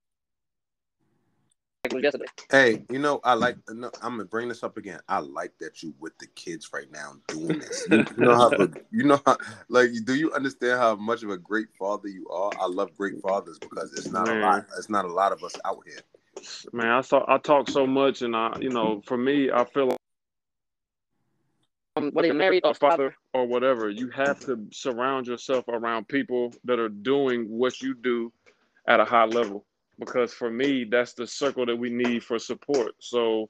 [2.51, 3.57] Hey, you know, I like.
[3.69, 4.99] No, I'm gonna bring this up again.
[5.09, 7.87] I like that you with the kids right now doing this.
[7.89, 8.51] You, you know how,
[8.91, 9.37] you know how,
[9.69, 12.51] like, do you understand how much of a great father you are?
[12.59, 14.41] I love great fathers because it's not Man.
[14.41, 14.65] a lot.
[14.77, 16.01] It's not a lot of us out here.
[16.73, 19.87] Man, I saw I talk so much, and I, you know, for me, I feel
[19.87, 19.97] like
[21.95, 26.53] um, whether you're married or father or whatever, you have to surround yourself around people
[26.63, 28.31] that are doing what you do
[28.87, 29.65] at a high level.
[29.99, 32.93] Because for me, that's the circle that we need for support.
[32.99, 33.49] So,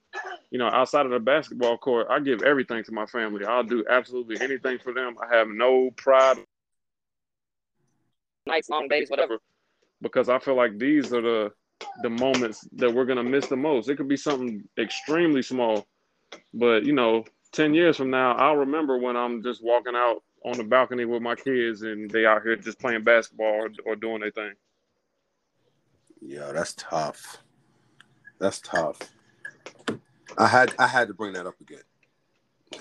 [0.50, 3.46] you know, outside of the basketball court, I give everything to my family.
[3.46, 5.16] I'll do absolutely anything for them.
[5.22, 6.40] I have no pride.
[8.48, 9.38] Nights, long days, whatever.
[10.02, 11.52] Because I feel like these are the
[12.02, 13.90] the moments that we're gonna miss the most.
[13.90, 15.86] It could be something extremely small,
[16.54, 20.58] but you know, 10 years from now, I'll remember when I'm just walking out on
[20.58, 24.22] the balcony with my kids and they out here just playing basketball or, or doing
[24.22, 24.54] their thing.
[26.22, 27.38] Yeah, that's tough.
[28.40, 29.00] That's tough.
[30.38, 31.82] I had I had to bring that up again.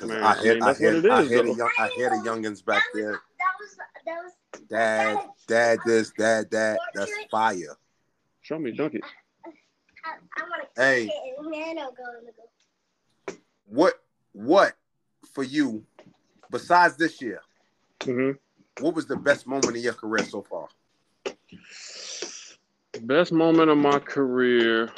[0.04, 2.64] Man, I, hear, I, mean, I, hear, I, hear the young, I hear the youngins
[2.64, 3.12] back there.
[3.38, 4.32] That was, that was,
[4.68, 6.78] dad, dad, this, dad, that.
[6.94, 7.76] That's fire.
[8.48, 9.02] Show me, dunk it.
[9.44, 9.50] I,
[10.08, 11.10] I, I hey,
[13.66, 13.92] what
[14.32, 14.72] what
[15.34, 15.84] for you,
[16.50, 17.42] besides this year,
[18.00, 18.38] mm-hmm.
[18.82, 20.66] what was the best moment in your career so far?
[23.02, 24.90] Best moment of my career.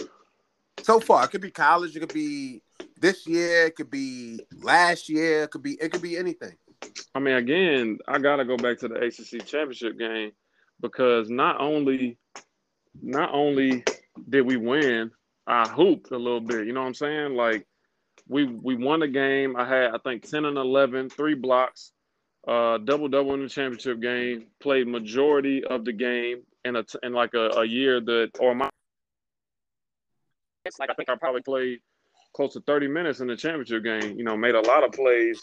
[0.83, 2.63] So far, it could be college, it could be
[3.01, 6.57] this year, it could be last year, it could be it could be anything.
[7.17, 10.31] I mean, again, I gotta go back to the ACC championship game
[10.81, 12.17] because not only
[13.01, 13.85] not only
[14.29, 15.11] did we win,
[15.47, 16.67] I hooped a little bit.
[16.67, 17.35] You know what I'm saying?
[17.35, 17.67] Like
[18.29, 19.57] we we won the game.
[19.57, 21.93] I had I think 10 and 11, three blocks,
[22.47, 24.47] uh, double double in the championship game.
[24.61, 28.71] Played majority of the game in a in like a, a year that or my
[30.79, 31.81] like I think I probably played
[32.35, 34.17] close to 30 minutes in the championship game.
[34.17, 35.41] You know, made a lot of plays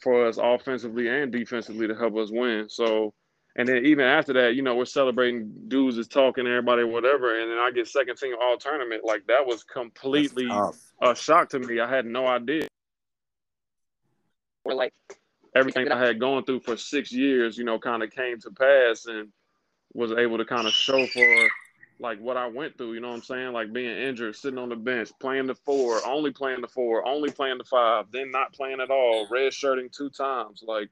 [0.00, 2.68] for us offensively and defensively to help us win.
[2.68, 3.12] So
[3.56, 7.40] and then even after that, you know, we're celebrating dudes is talking, everybody, whatever.
[7.40, 9.04] And then I get second team all tournament.
[9.04, 10.48] Like that was completely
[11.02, 11.80] a shock to me.
[11.80, 12.68] I had no idea.
[14.64, 14.94] Or like
[15.54, 19.06] everything I had gone through for six years, you know, kind of came to pass
[19.06, 19.28] and
[19.94, 21.48] was able to kind of show for
[21.98, 23.52] like what I went through, you know what I'm saying?
[23.52, 27.30] Like being injured, sitting on the bench, playing the four, only playing the four, only
[27.30, 30.62] playing the five, then not playing at all, red shirting two times.
[30.64, 30.88] Like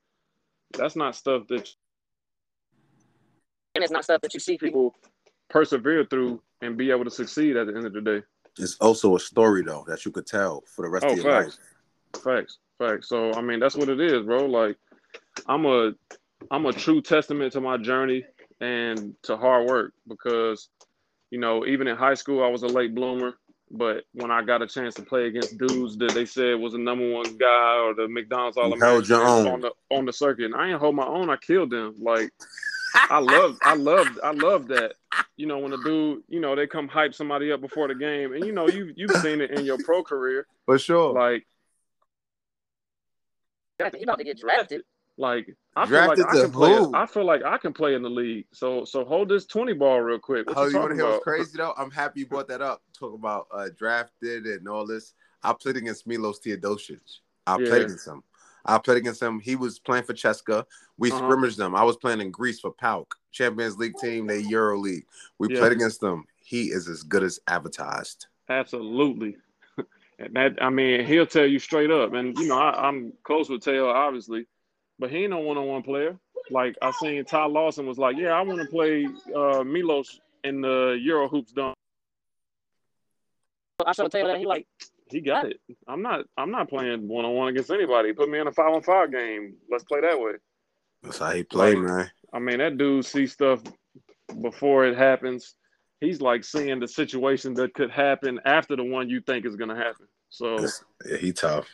[0.77, 1.69] that's not stuff that
[3.75, 4.95] and it's not stuff that you see people
[5.49, 8.23] persevere through and be able to succeed at the end of the day.
[8.59, 11.25] It's also a story though that you could tell for the rest oh, of your
[11.25, 11.59] facts.
[12.15, 12.23] life.
[12.23, 13.09] Facts, facts.
[13.09, 14.47] So I mean, that's what it is, bro.
[14.47, 14.77] Like,
[15.47, 15.93] I'm a,
[16.51, 18.25] I'm a true testament to my journey
[18.61, 20.69] and to hard work because,
[21.31, 23.35] you know, even in high school, I was a late bloomer.
[23.71, 26.79] But when I got a chance to play against dudes that they said was the
[26.79, 30.69] number one guy or the McDonald's All American on the on the circuit, and I
[30.69, 31.29] didn't hold my own.
[31.29, 31.95] I killed them.
[32.01, 32.31] Like
[32.95, 34.95] I love, I love, I love that.
[35.37, 38.33] You know, when a dude, you know, they come hype somebody up before the game,
[38.33, 41.13] and you know, you you've seen it in your pro career for sure.
[41.15, 41.47] Like,
[43.79, 44.83] you about to get drafted.
[45.17, 46.75] Like I Drafted feel like I to can play.
[46.75, 46.95] who?
[46.95, 48.47] I feel like I can play in the league.
[48.53, 50.47] So so hold this twenty ball real quick.
[50.47, 51.75] What Oh, you you want to hear what's crazy though?
[51.77, 52.83] I'm happy you brought that up.
[52.97, 55.15] Talk about uh, drafted and all this.
[55.43, 57.01] I played against Milos Teodosic.
[57.47, 57.69] I Yeah.
[57.69, 58.23] played against him.
[58.69, 59.41] I played against him.
[59.41, 60.65] He was playing for CSKA.
[60.99, 61.19] We Uh-huh.
[61.19, 61.75] scrimmaged them.
[61.75, 65.07] I was playing in Greece for PAOK, Champions League team, they Euro League.
[65.39, 65.61] We Yeah.
[65.61, 66.27] played against them.
[66.37, 68.27] He is as good as advertised.
[68.49, 69.39] Absolutely.
[70.19, 72.13] And that I mean, he'll tell you straight up.
[72.13, 74.47] And you know, I, I'm close with Taylor, obviously,
[74.99, 76.19] but he ain't no one-on-one player.
[76.51, 80.61] Like I seen Ty Lawson was like, "Yeah, I want to play uh, Milos in
[80.63, 81.75] the Euro hoops dunk."
[83.85, 84.67] I showed Taylor that he like
[85.11, 85.61] He got it.
[85.87, 86.27] I'm not.
[86.37, 88.13] I'm not playing one-on-one against anybody.
[88.13, 89.55] Put me in a five-on-five game.
[89.71, 90.33] Let's play that way.
[91.03, 92.11] That's how he play, Like, man.
[92.33, 93.63] I mean, that dude sees stuff
[94.43, 95.55] before it happens.
[96.01, 99.71] He's like seeing the situation that could happen after the one you think is going
[99.71, 100.07] to happen.
[100.29, 100.59] So,
[101.07, 101.67] yeah, he tough.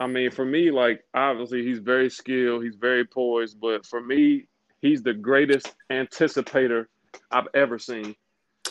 [0.00, 4.46] I mean, for me, like obviously he's very skilled, he's very poised, but for me,
[4.80, 6.86] he's the greatest anticipator
[7.30, 8.14] I've ever seen.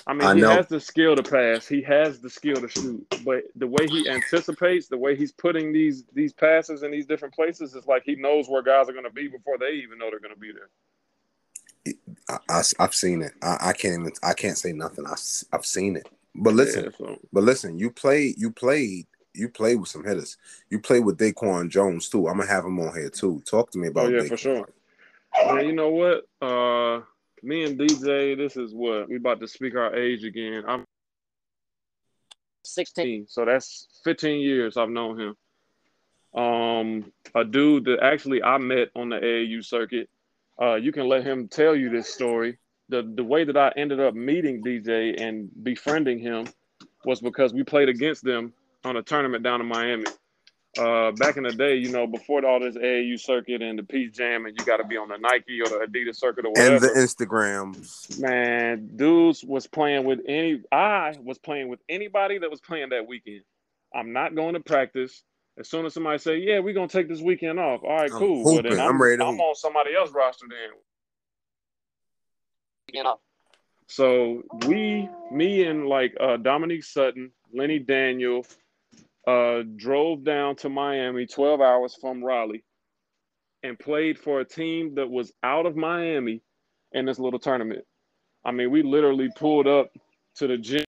[0.05, 0.49] I mean, I he know.
[0.51, 4.09] has the skill to pass, he has the skill to shoot, but the way he
[4.09, 8.15] anticipates, the way he's putting these these passes in these different places, is like he
[8.15, 10.51] knows where guys are going to be before they even know they're going to be
[10.53, 10.69] there.
[12.49, 13.33] I, have seen it.
[13.41, 14.11] I, I can't even.
[14.23, 15.05] I can't say nothing.
[15.05, 15.15] I,
[15.51, 16.07] have seen it.
[16.35, 17.77] But listen, Yeah, so but listen.
[17.77, 18.35] You played.
[18.37, 19.07] You played.
[19.33, 20.37] You played with some hitters.
[20.69, 22.27] You played with DeQuan Jones too.
[22.27, 23.41] I'm gonna have him on here too.
[23.45, 24.07] Talk to me about.
[24.07, 24.29] Oh, yeah, DeQuan.
[24.29, 24.69] for sure.
[25.45, 26.27] Man, you know what?
[26.41, 27.01] Uh,
[27.43, 30.63] me and DJ, this is what we about to speak our age again.
[30.67, 30.85] I'm
[32.65, 33.27] 16.
[33.29, 36.41] so that's 15 years I've known him.
[36.41, 40.09] Um, a dude that actually I met on the AAU circuit.
[40.61, 42.57] Uh, you can let him tell you this story.
[42.89, 46.47] The the way that I ended up meeting DJ and befriending him
[47.05, 50.05] was because we played against them on a tournament down in Miami.
[50.77, 54.13] Uh, back in the day, you know, before all this AAU circuit and the Peach
[54.13, 56.73] Jam, and you got to be on the Nike or the Adidas circuit or whatever
[56.75, 58.19] And the Instagrams.
[58.19, 60.61] man, dudes was playing with any.
[60.71, 63.41] I was playing with anybody that was playing that weekend.
[63.95, 65.23] I'm not going to practice.
[65.59, 68.17] As soon as somebody say, "Yeah, we're gonna take this weekend off," all right, I'm
[68.19, 68.43] cool.
[68.43, 68.73] Well, then.
[68.73, 69.41] I'm, I'm ready to I'm hoop.
[69.41, 70.77] on somebody else roster then.
[72.93, 73.19] You know,
[73.87, 78.45] So we, me, and like uh, Dominique Sutton, Lenny Daniel,
[79.27, 82.63] uh, drove down to Miami, 12 hours from Raleigh,
[83.61, 86.41] and played for a team that was out of Miami
[86.93, 87.83] in this little tournament.
[88.45, 89.91] I mean, we literally pulled up
[90.35, 90.85] to the gym.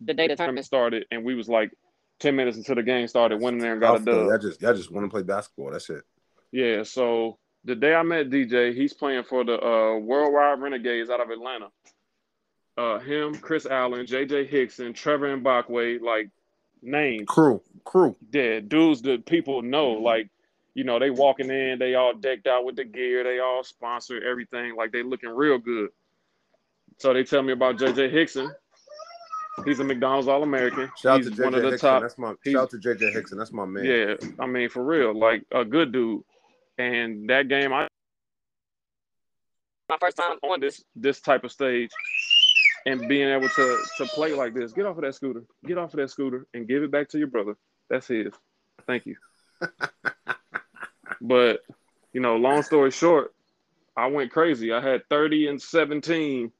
[0.00, 1.70] the day the tournament started, and we was like
[2.18, 4.28] ten minutes until the game started, went in there and got a I feel dub.
[4.28, 5.72] Y'all just y'all just want to play basketball.
[5.72, 6.02] That's it.
[6.50, 11.20] Yeah, so the day I met DJ, he's playing for the uh, Worldwide Renegades out
[11.20, 11.68] of Atlanta.
[12.76, 16.30] Uh, him, Chris Allen, JJ Hickson, Trevor and Mbakwe, like
[16.82, 17.26] names.
[17.28, 18.16] Crew, crew.
[18.32, 19.90] Yeah, dudes that people know.
[19.90, 20.30] Like,
[20.74, 24.22] you know, they walking in, they all decked out with the gear, they all sponsored
[24.22, 25.90] everything, like they looking real good.
[26.98, 28.50] So they tell me about JJ Hickson.
[29.66, 30.90] He's a McDonald's All American.
[30.96, 31.90] Shout out to one of the Hickson.
[31.90, 33.36] top That's my he's- shout out to JJ Hickson.
[33.36, 33.84] That's my man.
[33.84, 36.22] Yeah, I mean for real, like a good dude.
[36.78, 37.86] And that game, I
[39.90, 41.90] my first time on this this type of stage,
[42.86, 44.72] and being able to to play like this.
[44.72, 45.44] Get off of that scooter.
[45.66, 47.56] Get off of that scooter and give it back to your brother.
[47.88, 48.32] That's his.
[48.86, 49.16] Thank you.
[51.20, 51.60] but
[52.12, 53.34] you know, long story short,
[53.96, 54.72] I went crazy.
[54.72, 56.52] I had thirty and seventeen.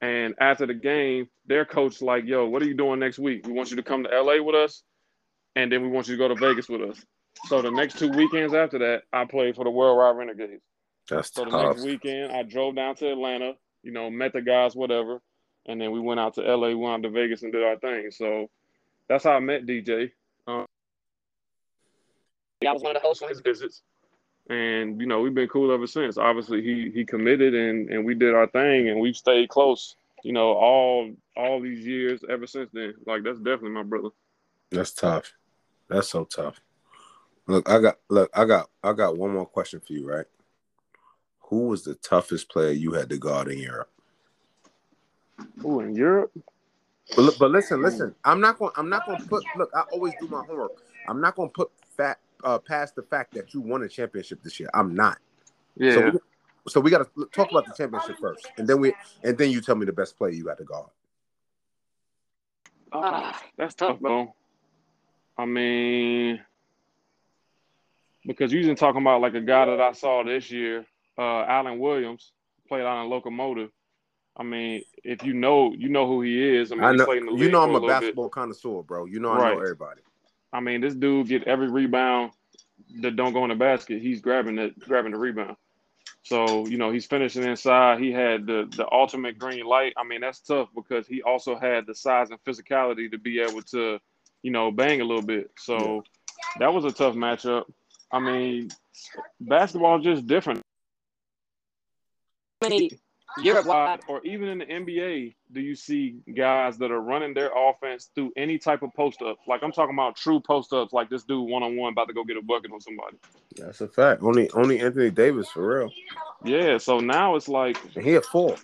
[0.00, 3.46] And after the game, their coach like, "Yo, what are you doing next week?
[3.46, 4.82] We want you to come to LA with us,
[5.56, 7.02] and then we want you to go to Vegas with us."
[7.46, 10.62] So the next two weekends after that, I played for the Worldwide Renegades.
[11.08, 14.74] That's So the next weekend, I drove down to Atlanta, you know, met the guys,
[14.74, 15.20] whatever,
[15.66, 18.10] and then we went out to LA, went out to Vegas, and did our thing.
[18.10, 18.50] So
[19.08, 20.10] that's how I met DJ.
[20.46, 20.66] Um,
[22.66, 23.82] I was one of the hosts on his visits,
[24.48, 26.18] and you know, we've been cool ever since.
[26.18, 29.96] Obviously, he he committed, and and we did our thing, and we've stayed close.
[30.22, 32.94] You know, all all these years ever since then.
[33.06, 34.10] Like that's definitely my brother.
[34.70, 35.32] That's tough.
[35.88, 36.60] That's so tough.
[37.46, 40.26] Look, I got look, I got I got one more question for you, right?
[41.50, 43.90] Who was the toughest player you had to guard in Europe?
[45.64, 46.32] Ooh, in Europe,
[47.16, 48.14] But but listen, listen.
[48.24, 48.72] I'm not going.
[48.76, 49.44] I'm not going to put.
[49.56, 50.72] Look, I always do my homework.
[51.08, 54.42] I'm not going to put fat uh, past the fact that you won a championship
[54.42, 54.70] this year.
[54.74, 55.18] I'm not.
[55.76, 55.94] yeah.
[55.94, 56.18] So we,
[56.68, 59.60] so we got to talk about the championship first, and then we and then you
[59.60, 60.90] tell me the best player you got to guard.
[62.92, 64.34] Ah, That's tough, though.
[65.36, 66.40] I mean,
[68.24, 70.86] because you're talking about like a guy that I saw this year,
[71.18, 72.32] uh, Alan Williams,
[72.68, 73.70] played out in Lokomotiv.
[74.36, 76.72] I mean, if you know, you know who he is.
[76.72, 77.04] I mean, I he know.
[77.04, 78.00] played in the You know I'm a little bit.
[78.00, 79.04] basketball connoisseur, bro.
[79.04, 79.54] You know I Right.
[79.54, 80.00] know everybody.
[80.52, 82.32] I mean, this dude get every rebound
[83.00, 85.56] that don't go in the basket, he's grabbing it, grabbing the rebound.
[86.22, 88.00] So you know he's finishing inside.
[88.00, 89.92] He had the the ultimate green light.
[89.96, 93.62] I mean that's tough because he also had the size and physicality to be able
[93.62, 93.98] to,
[94.42, 95.50] you know, bang a little bit.
[95.58, 96.02] So
[96.58, 97.64] that was a tough matchup.
[98.10, 98.70] I mean,
[99.40, 100.62] basketball is just different.
[103.42, 107.50] Europe wide or even in the NBA, do you see guys that are running their
[107.56, 109.38] offense through any type of post up?
[109.46, 112.14] Like I'm talking about true post ups, like this dude one on one about to
[112.14, 113.16] go get a bucket on somebody.
[113.56, 114.22] That's a fact.
[114.22, 115.90] Only only Anthony Davis for real.
[116.44, 118.56] Yeah, so now it's like he a four.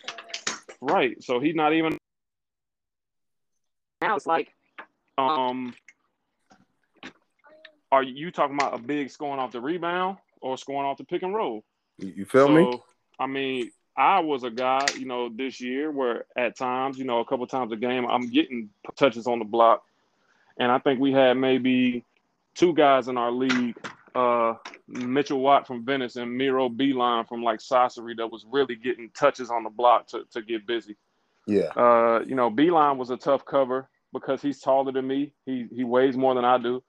[0.80, 1.22] Right.
[1.22, 1.98] So he's not even
[4.00, 4.52] now it's like
[5.18, 5.74] um
[7.92, 11.22] are you talking about a big scoring off the rebound or scoring off the pick
[11.22, 11.64] and roll?
[11.98, 12.80] You, you feel so, me?
[13.18, 13.70] I mean,
[14.00, 17.46] I was a guy, you know, this year where at times, you know, a couple
[17.46, 19.84] times a game, I'm getting touches on the block.
[20.56, 22.06] And I think we had maybe
[22.54, 23.76] two guys in our league,
[24.14, 24.54] uh,
[24.88, 29.50] Mitchell Watt from Venice and Miro Bilan from like Sassari that was really getting touches
[29.50, 30.96] on the block to, to get busy.
[31.46, 31.68] Yeah.
[31.76, 35.34] Uh, you know, Bilan was a tough cover because he's taller than me.
[35.44, 36.82] He he weighs more than I do.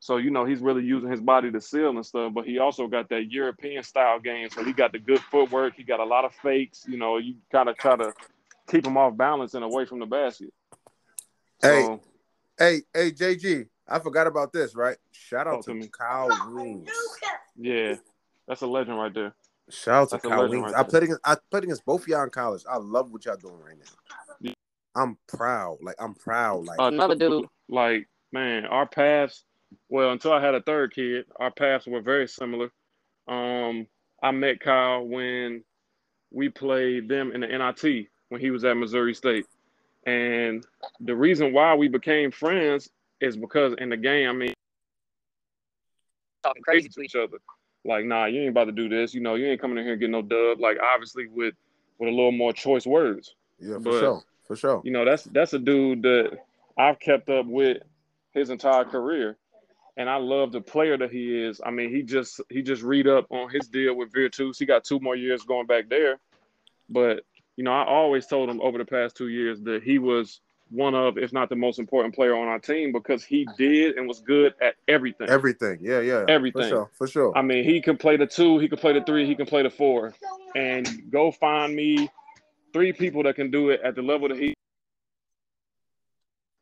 [0.00, 2.86] So, you know, he's really using his body to seal and stuff, but he also
[2.86, 4.48] got that European style game.
[4.50, 5.74] So he got the good footwork.
[5.74, 6.84] He got a lot of fakes.
[6.86, 8.12] You know, you kind of try to
[8.68, 10.52] keep him off balance and away from the basket.
[11.62, 12.00] So,
[12.58, 14.96] hey, hey, hey, JG, I forgot about this, right?
[15.12, 16.88] Shout out to, to Kyle Weems.
[17.56, 17.94] Yeah,
[18.46, 19.34] that's a legend right there.
[19.70, 20.72] Shout out to that's Kyle Weems.
[20.72, 22.62] Right I played against I played against both y'all in college.
[22.68, 24.16] I love what y'all doing right now.
[24.40, 24.52] Yeah.
[24.94, 25.78] I'm proud.
[25.82, 26.66] Like I'm proud.
[26.66, 27.46] Like uh, another dude.
[27.68, 29.44] Like, man, our paths
[29.88, 32.70] well, until I had a third kid, our paths were very similar.
[33.28, 33.86] Um,
[34.22, 35.64] I met Kyle when
[36.30, 39.46] we played them in the NIT when he was at Missouri State.
[40.06, 40.64] And
[41.00, 42.90] the reason why we became friends
[43.20, 44.54] is because in the game, I mean,
[46.42, 47.38] talking crazy to each other.
[47.84, 49.14] Like, nah, you ain't about to do this.
[49.14, 50.60] You know, you ain't coming in here and getting no dub.
[50.60, 51.54] Like, obviously with
[51.98, 53.34] with a little more choice words.
[53.58, 54.82] Yeah, for but, sure, for sure.
[54.84, 56.38] You know, that's that's a dude that
[56.76, 57.78] I've kept up with
[58.32, 59.38] his entire career
[59.96, 61.60] and I love the player that he is.
[61.64, 64.58] I mean, he just he just read up on his deal with Virtus.
[64.58, 66.18] He got two more years going back there.
[66.88, 67.24] But
[67.56, 70.40] you know, I always told him over the past two years that he was
[70.70, 74.06] one of, if not the most important player on our team because he did and
[74.06, 75.28] was good at everything.
[75.28, 77.38] Everything, yeah, yeah, everything for sure, for sure.
[77.38, 79.62] I mean, he can play the two, he can play the three, he can play
[79.62, 80.12] the four,
[80.56, 82.10] and go find me
[82.72, 84.55] three people that can do it at the level that he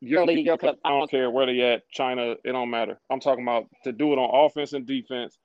[0.07, 2.98] your club, I don't care where they at, China, it don't matter.
[3.11, 5.38] I'm talking about to do it on offense and defense,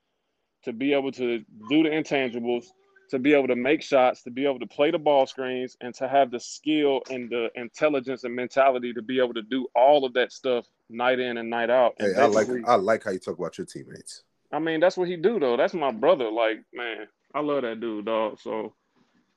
[0.64, 1.38] to be able to
[1.68, 2.66] do the intangibles,
[3.10, 5.94] to be able to make shots, to be able to play the ball screens, and
[5.94, 10.04] to have the skill and the intelligence and mentality to be able to do all
[10.04, 11.94] of that stuff night in and night out.
[11.98, 14.22] Hey, I like I like how you talk about your teammates.
[14.52, 15.56] I mean, that's what he do though.
[15.56, 16.30] That's my brother.
[16.30, 18.40] Like, man, I love that dude, dog.
[18.40, 18.74] So,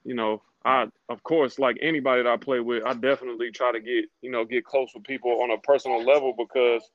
[0.03, 3.79] you know, I of course like anybody that I play with, I definitely try to
[3.79, 6.89] get you know get close with people on a personal level because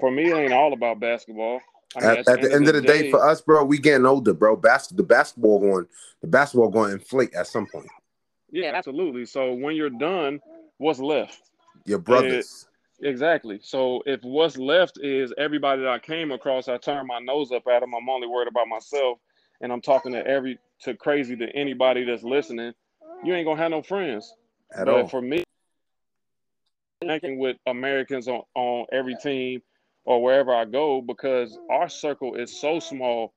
[0.00, 1.60] for me it ain't all about basketball.
[1.94, 4.06] I mean, at, at, the, end, of the day, day, for us, bro, we getting
[4.06, 4.56] older, bro.
[4.56, 5.86] Bas- the basketball going,
[6.20, 7.86] the basketball going to inflate at some point.
[8.50, 9.24] Yeah, absolutely.
[9.24, 10.40] So when you're done,
[10.78, 11.38] what's left?
[11.86, 12.66] Your brothers.
[13.00, 13.60] It, exactly.
[13.62, 17.66] So if what's left is everybody that I came across, I turn my nose up
[17.72, 17.94] at them.
[17.94, 19.18] I'm only worried about myself,
[19.62, 22.74] and I'm talking to every to crazy to anybody that's listening
[23.24, 24.34] you ain't gonna have no friends.
[24.72, 25.08] At but all.
[25.08, 25.44] For me,
[27.00, 29.62] connecting with Americans on, on every team
[30.04, 33.34] or wherever I go because our circle is so small.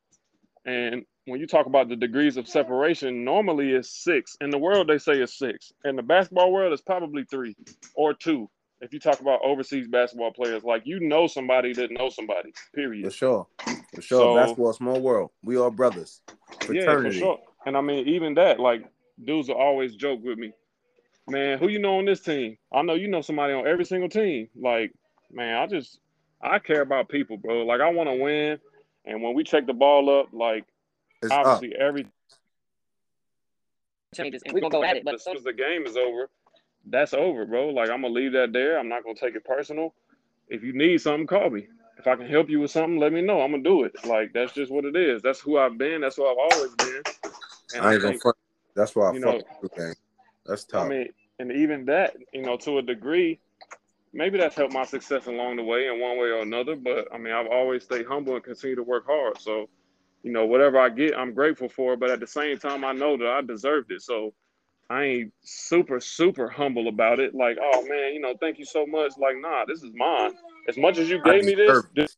[0.66, 4.38] And when you talk about the degrees of separation, normally it's six.
[4.42, 5.72] In the world, they say it's six.
[5.86, 7.56] In the basketball world, it's probably three
[7.96, 8.50] or two.
[8.82, 13.06] If you talk about overseas basketball players, like you know somebody that knows somebody, period.
[13.06, 13.48] For sure.
[13.94, 14.20] For sure.
[14.20, 15.32] So, basketball, small world.
[15.44, 16.22] We all brothers.
[16.62, 16.80] Fraternity.
[16.80, 17.40] Yeah, for sure.
[17.66, 18.86] And I mean, even that, like
[19.24, 20.54] dudes will always joke with me,
[21.28, 22.58] man, who you know on this team?
[22.72, 24.50] I know you know somebody on every single team.
[24.56, 24.94] Like,
[25.32, 26.00] man, I just
[26.42, 27.66] I care about people, bro.
[27.66, 28.60] Like I want to win.
[29.06, 30.66] And when we check the ball up, like
[31.22, 31.82] it's obviously up.
[31.82, 32.08] every
[34.18, 35.06] we're gonna go at it.
[35.06, 36.30] But as soon as the game is over,
[36.86, 37.70] that's over, bro.
[37.70, 38.80] Like I'm gonna leave that there.
[38.80, 39.94] I'm not gonna take it personal.
[40.48, 41.68] If you need something, call me.
[41.98, 43.42] If I can help you with something, let me know.
[43.42, 43.94] I'm gonna do it.
[44.06, 45.22] Like that's just what it is.
[45.22, 46.02] That's who I've been.
[46.02, 47.04] That's who I've always been.
[47.76, 48.22] And I, I think,
[48.80, 49.92] that's why I you know, okay.
[50.46, 50.86] That's tough.
[50.86, 51.10] I mean,
[51.40, 53.40] and even that, you know, to a degree,
[54.14, 56.76] maybe that's helped my success along the way in one way or another.
[56.76, 59.40] But I mean, I've always stayed humble and continue to work hard.
[59.40, 59.70] So,
[60.24, 61.98] you know, whatever I get, I'm grateful for.
[61.98, 64.02] But at the same time, I know that I deserved it.
[64.02, 64.34] So
[64.90, 67.36] I ain't super, super humble about it.
[67.36, 69.12] Like, oh man, you know, thank you so much.
[69.18, 70.32] Like, nah, this is mine.
[70.68, 72.18] As much as you gave me this, this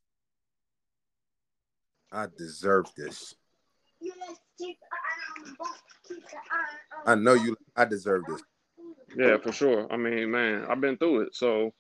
[2.11, 3.35] I deserve this.
[7.05, 7.55] I know you.
[7.75, 8.41] I deserve this.
[9.15, 9.91] Yeah, for sure.
[9.91, 11.35] I mean, man, I've been through it.
[11.35, 11.73] So,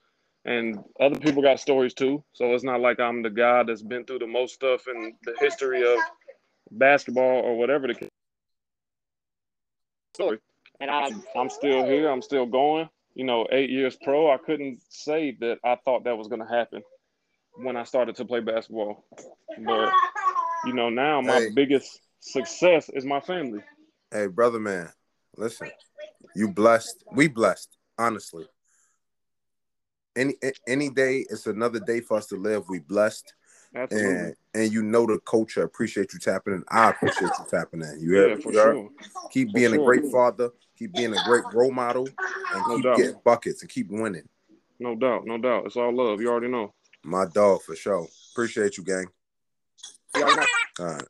[0.45, 2.23] and other people got stories too.
[2.33, 5.33] So it's not like I'm the guy that's been through the most stuff in the
[5.39, 5.99] history of
[6.71, 8.09] basketball or whatever the case.
[10.15, 10.39] Story.
[10.79, 12.09] And I, I'm still here.
[12.09, 12.89] I'm still going.
[13.13, 14.31] You know, eight years pro.
[14.31, 16.81] I couldn't say that I thought that was going to happen
[17.55, 19.05] when I started to play basketball.
[19.65, 19.91] But
[20.65, 21.49] you know, now my Hey.
[21.49, 23.61] biggest success is my family.
[24.11, 24.89] Hey, brother, man,
[25.37, 25.71] listen.
[26.35, 27.03] You blessed.
[27.13, 27.77] We blessed.
[27.97, 28.45] Honestly.
[30.17, 30.33] Any
[30.67, 32.67] any day, it's another day for us to live.
[32.67, 33.33] We blessed,
[33.73, 34.13] Absolutely.
[34.13, 36.65] and and you know the culture appreciate you tapping in.
[36.67, 37.97] I appreciate you tapping in.
[38.01, 38.43] You yeah, heard?
[38.43, 38.89] for You sure.
[39.31, 40.49] Keep For being a great father.
[40.77, 42.09] Keep being a great role model,
[42.53, 42.97] and No keep doubt.
[42.97, 44.27] getting buckets and keep winning.
[44.79, 45.25] No doubt.
[45.25, 45.67] No doubt.
[45.67, 46.19] It's all love.
[46.19, 46.73] You already know.
[47.03, 48.05] My dog for sure.
[48.33, 49.05] Appreciate you, gang.
[50.13, 50.85] You already know.
[50.85, 51.07] All right.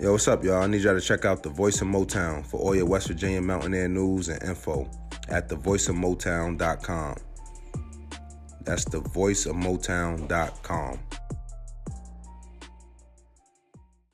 [0.00, 0.60] Yo, what's up, y'all?
[0.60, 3.40] I need y'all to check out the Voice of Motown for all your West Virginia
[3.40, 4.90] Mountaineer news and info
[5.28, 7.14] at thevoiceofmotown.com.
[8.62, 10.98] That's thevoiceofmotown.com.